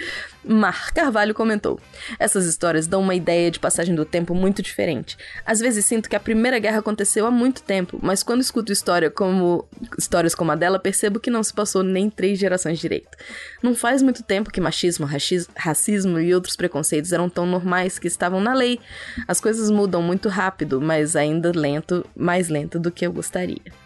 Mar 0.47 0.93
Carvalho 0.93 1.35
comentou: 1.35 1.81
Essas 2.19 2.47
histórias 2.47 2.87
dão 2.87 3.01
uma 3.01 3.15
ideia 3.15 3.51
de 3.51 3.59
passagem 3.59 3.95
do 3.95 4.05
tempo 4.05 4.35
muito 4.35 4.63
diferente. 4.63 5.17
Às 5.45 5.59
vezes 5.61 5.85
sinto 5.85 6.09
que 6.09 6.17
a 6.17 6.21
Primeira 6.21 6.59
Guerra 6.59 6.79
aconteceu 6.79 7.27
há 7.27 7.31
muito 7.31 7.63
tempo, 7.63 7.99
mas 8.01 8.23
quando 8.23 8.41
escuto 8.41 8.73
história 8.73 9.11
como 9.11 9.69
histórias 9.99 10.35
como 10.35 10.53
a 10.53 10.57
dela, 10.57 10.79
percebo 10.79 11.19
que 11.19 11.31
não 11.31 11.43
se 11.43 11.53
passou 11.53 11.83
nem 11.83 12.09
três 12.09 12.39
gerações 12.39 12.79
direito. 12.79 13.17
Não 13.63 13.75
faz 13.75 14.03
muito 14.03 14.23
tempo 14.23 14.51
que 14.51 14.61
machismo, 14.61 15.09
racismo 15.57 16.19
e 16.21 16.35
outros 16.35 16.57
preconceitos 16.57 17.13
eram 17.13 17.29
tão 17.29 17.47
normais 17.47 17.99
que 17.99 18.07
estavam 18.07 18.41
na 18.41 18.55
lei. 18.55 18.79
As 19.27 19.41
coisas 19.41 19.71
mudam 19.71 20.03
muito 20.03 20.29
rápido, 20.29 20.81
mas 20.81 21.17
ainda 21.17 21.53
lento, 21.55 22.05
mais 22.17 22.49
lento 22.49 22.79
do 22.79 22.91
que 22.91 23.07
eu 23.07 23.13
gostaria 23.13 23.86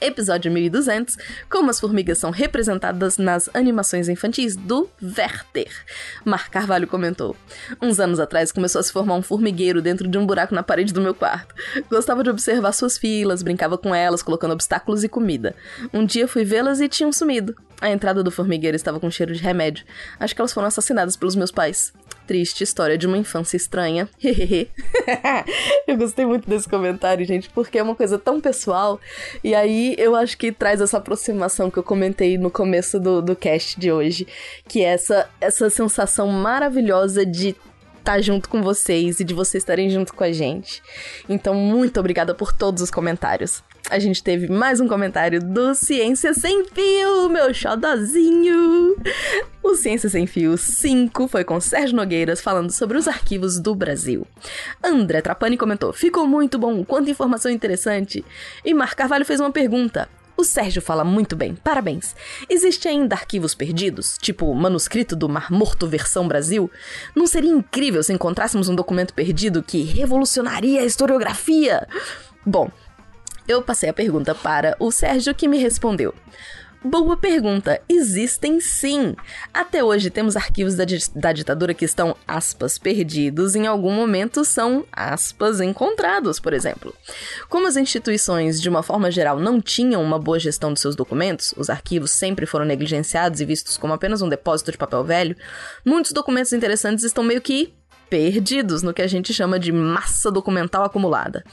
episódio 0.00 0.50
1200, 0.50 1.16
como 1.50 1.70
as 1.70 1.80
formigas 1.80 2.18
são 2.18 2.30
representadas 2.30 3.18
nas 3.18 3.48
animações 3.54 4.08
infantis 4.08 4.56
do 4.56 4.88
Werther. 5.02 5.70
Mar 6.24 6.50
Carvalho 6.50 6.86
comentou: 6.86 7.36
Uns 7.80 8.00
anos 8.00 8.20
atrás 8.20 8.52
começou 8.52 8.80
a 8.80 8.82
se 8.82 8.92
formar 8.92 9.14
um 9.14 9.22
formigueiro 9.22 9.80
dentro 9.80 10.08
de 10.08 10.18
um 10.18 10.26
buraco 10.26 10.54
na 10.54 10.62
parede 10.62 10.92
do 10.92 11.00
meu 11.00 11.14
quarto. 11.14 11.54
Gostava 11.90 12.22
de 12.22 12.30
observar 12.30 12.72
suas 12.72 12.98
filas, 12.98 13.42
brincava 13.42 13.76
com 13.76 13.94
elas, 13.94 14.22
colocando 14.22 14.52
obstáculos 14.52 15.04
e 15.04 15.08
comida. 15.08 15.54
Um 15.92 16.04
dia 16.04 16.26
fui 16.28 16.44
vê-las 16.44 16.80
e 16.80 16.88
tinham 16.88 17.12
sumido. 17.12 17.54
A 17.80 17.90
entrada 17.90 18.22
do 18.22 18.30
formigueiro 18.30 18.76
estava 18.76 19.00
com 19.00 19.10
cheiro 19.10 19.34
de 19.34 19.42
remédio. 19.42 19.84
Acho 20.18 20.34
que 20.34 20.40
elas 20.40 20.52
foram 20.52 20.68
assassinadas 20.68 21.16
pelos 21.16 21.36
meus 21.36 21.50
pais. 21.50 21.92
Triste 22.26 22.64
história 22.64 22.96
de 22.96 23.06
uma 23.06 23.18
infância 23.18 23.56
estranha. 23.56 24.08
eu 25.86 25.96
gostei 25.96 26.24
muito 26.24 26.48
desse 26.48 26.68
comentário, 26.68 27.24
gente, 27.26 27.50
porque 27.50 27.78
é 27.78 27.82
uma 27.82 27.94
coisa 27.94 28.18
tão 28.18 28.40
pessoal. 28.40 28.98
E 29.42 29.54
aí 29.54 29.94
eu 29.98 30.16
acho 30.16 30.38
que 30.38 30.50
traz 30.50 30.80
essa 30.80 30.98
aproximação 30.98 31.70
que 31.70 31.78
eu 31.78 31.82
comentei 31.82 32.38
no 32.38 32.50
começo 32.50 32.98
do, 32.98 33.20
do 33.20 33.36
cast 33.36 33.78
de 33.78 33.92
hoje. 33.92 34.26
Que 34.66 34.82
é 34.82 34.88
essa, 34.94 35.28
essa 35.40 35.68
sensação 35.68 36.28
maravilhosa 36.28 37.26
de 37.26 37.54
estar 38.04 38.20
junto 38.20 38.50
com 38.50 38.62
vocês 38.62 39.18
e 39.18 39.24
de 39.24 39.32
vocês 39.32 39.62
estarem 39.62 39.88
junto 39.88 40.12
com 40.12 40.22
a 40.22 40.30
gente. 40.30 40.82
Então, 41.28 41.54
muito 41.54 41.98
obrigada 41.98 42.34
por 42.34 42.52
todos 42.52 42.82
os 42.82 42.90
comentários 42.90 43.62
a 43.90 43.98
gente 43.98 44.22
teve 44.22 44.50
mais 44.50 44.80
um 44.80 44.88
comentário 44.88 45.40
do 45.40 45.74
Ciência 45.74 46.32
Sem 46.32 46.64
Fio, 46.64 47.28
meu 47.28 47.52
xodozinho. 47.52 48.96
O 49.62 49.74
Ciência 49.74 50.08
Sem 50.08 50.26
Fio 50.26 50.56
5 50.56 51.28
foi 51.28 51.44
com 51.44 51.60
Sérgio 51.60 51.96
Nogueiras 51.96 52.40
falando 52.40 52.70
sobre 52.70 52.96
os 52.96 53.06
arquivos 53.06 53.60
do 53.60 53.74
Brasil. 53.74 54.26
André 54.82 55.20
Trapani 55.20 55.56
comentou: 55.56 55.92
ficou 55.92 56.26
muito 56.26 56.58
bom, 56.58 56.82
quanta 56.84 57.10
informação 57.10 57.50
interessante. 57.50 58.24
E 58.64 58.72
Mar 58.72 58.94
Carvalho 58.94 59.24
fez 59.24 59.38
uma 59.38 59.52
pergunta. 59.52 60.08
O 60.36 60.42
Sérgio 60.42 60.82
fala 60.82 61.04
muito 61.04 61.36
bem, 61.36 61.54
parabéns. 61.54 62.16
Existe 62.48 62.88
ainda 62.88 63.14
arquivos 63.14 63.54
perdidos, 63.54 64.18
tipo 64.18 64.46
o 64.46 64.54
manuscrito 64.54 65.14
do 65.14 65.28
Mar 65.28 65.50
Morto 65.50 65.86
versão 65.86 66.26
Brasil? 66.26 66.70
Não 67.14 67.26
seria 67.26 67.50
incrível 67.50 68.02
se 68.02 68.12
encontrássemos 68.12 68.68
um 68.68 68.74
documento 68.74 69.14
perdido 69.14 69.62
que 69.62 69.82
revolucionaria 69.82 70.80
a 70.80 70.84
historiografia? 70.84 71.86
Bom, 72.44 72.68
eu 73.46 73.62
passei 73.62 73.88
a 73.88 73.94
pergunta 73.94 74.34
para 74.34 74.76
o 74.80 74.90
Sérgio, 74.90 75.34
que 75.34 75.46
me 75.46 75.58
respondeu. 75.58 76.14
Boa 76.86 77.16
pergunta. 77.16 77.80
Existem 77.88 78.60
sim. 78.60 79.16
Até 79.54 79.82
hoje 79.82 80.10
temos 80.10 80.36
arquivos 80.36 80.74
da, 80.74 80.84
da, 81.16 81.32
ditadura 81.32 81.72
que 81.72 81.86
estão, 81.86 82.14
aspas, 82.28 82.76
perdidos, 82.76 83.54
em 83.54 83.66
algum 83.66 83.90
momento 83.90 84.44
são, 84.44 84.84
aspas, 84.92 85.62
encontrados, 85.62 86.38
por 86.38 86.52
exemplo. 86.52 86.94
Como 87.48 87.66
as 87.66 87.78
instituições, 87.78 88.60
de 88.60 88.68
uma 88.68 88.82
forma 88.82 89.10
geral, 89.10 89.40
não 89.40 89.62
tinham 89.62 90.02
uma 90.02 90.18
boa 90.18 90.38
gestão 90.38 90.74
de 90.74 90.80
seus 90.80 90.94
documentos, 90.94 91.54
os 91.56 91.70
arquivos 91.70 92.10
sempre 92.10 92.44
foram 92.44 92.66
negligenciados 92.66 93.40
e 93.40 93.46
vistos 93.46 93.78
como 93.78 93.94
apenas 93.94 94.20
um 94.20 94.28
depósito 94.28 94.70
de 94.70 94.76
papel 94.76 95.02
velho, 95.04 95.36
muitos 95.86 96.12
documentos 96.12 96.52
interessantes 96.52 97.02
estão 97.02 97.24
meio 97.24 97.40
que 97.40 97.72
perdidos 98.14 98.84
no 98.84 98.94
que 98.94 99.02
a 99.02 99.08
gente 99.08 99.34
chama 99.34 99.58
de 99.58 99.72
massa 99.72 100.30
documental 100.30 100.84
acumulada. 100.84 101.44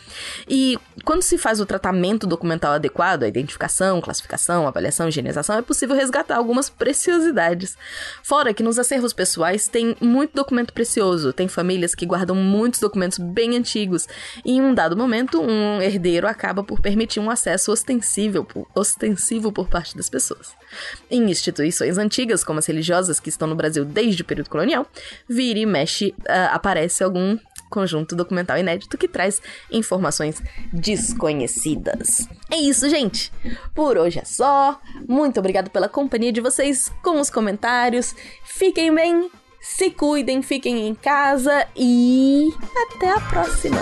E 0.47 0.77
quando 1.03 1.23
se 1.23 1.35
faz 1.35 1.59
o 1.59 1.65
tratamento 1.65 2.27
documental 2.27 2.73
adequado, 2.73 3.23
a 3.23 3.27
identificação, 3.27 3.99
classificação, 3.99 4.67
avaliação 4.67 5.07
higienização, 5.07 5.57
é 5.57 5.63
possível 5.63 5.95
resgatar 5.95 6.37
algumas 6.37 6.69
preciosidades. 6.69 7.75
Fora 8.21 8.53
que 8.53 8.61
nos 8.61 8.77
acervos 8.77 9.11
pessoais 9.11 9.67
tem 9.67 9.97
muito 9.99 10.35
documento 10.35 10.71
precioso, 10.71 11.33
tem 11.33 11.47
famílias 11.47 11.95
que 11.95 12.05
guardam 12.05 12.35
muitos 12.35 12.79
documentos 12.79 13.17
bem 13.17 13.57
antigos, 13.57 14.07
e 14.45 14.51
em 14.51 14.61
um 14.61 14.71
dado 14.71 14.95
momento, 14.95 15.41
um 15.41 15.81
herdeiro 15.81 16.27
acaba 16.27 16.63
por 16.63 16.79
permitir 16.79 17.19
um 17.19 17.31
acesso 17.31 17.71
ostensivo, 17.71 18.47
ostensivo 18.75 19.51
por 19.51 19.67
parte 19.67 19.97
das 19.97 20.11
pessoas. 20.11 20.60
Em 21.09 21.29
instituições 21.29 21.97
antigas, 21.97 22.43
como 22.43 22.59
as 22.59 22.65
religiosas 22.65 23.19
que 23.19 23.29
estão 23.29 23.47
no 23.47 23.55
Brasil 23.55 23.85
desde 23.85 24.21
o 24.21 24.25
período 24.25 24.49
colonial, 24.49 24.85
vira 25.27 25.59
e 25.59 25.65
mexe, 25.65 26.13
uh, 26.21 26.53
aparece 26.53 27.03
algum 27.03 27.37
conjunto 27.71 28.15
documental 28.15 28.57
inédito 28.57 28.97
que 28.97 29.07
traz 29.07 29.41
informações 29.71 30.43
desconhecidas. 30.71 32.27
É 32.51 32.57
isso, 32.57 32.87
gente. 32.89 33.31
Por 33.73 33.97
hoje 33.97 34.19
é 34.19 34.25
só. 34.25 34.79
Muito 35.07 35.39
obrigado 35.39 35.69
pela 35.69 35.87
companhia 35.87 36.33
de 36.33 36.41
vocês 36.41 36.91
com 37.01 37.19
os 37.19 37.29
comentários. 37.29 38.13
Fiquem 38.43 38.93
bem, 38.93 39.31
se 39.61 39.89
cuidem, 39.89 40.41
fiquem 40.41 40.87
em 40.87 40.93
casa 40.93 41.65
e 41.75 42.49
até 42.93 43.11
a 43.11 43.21
próxima. 43.21 43.81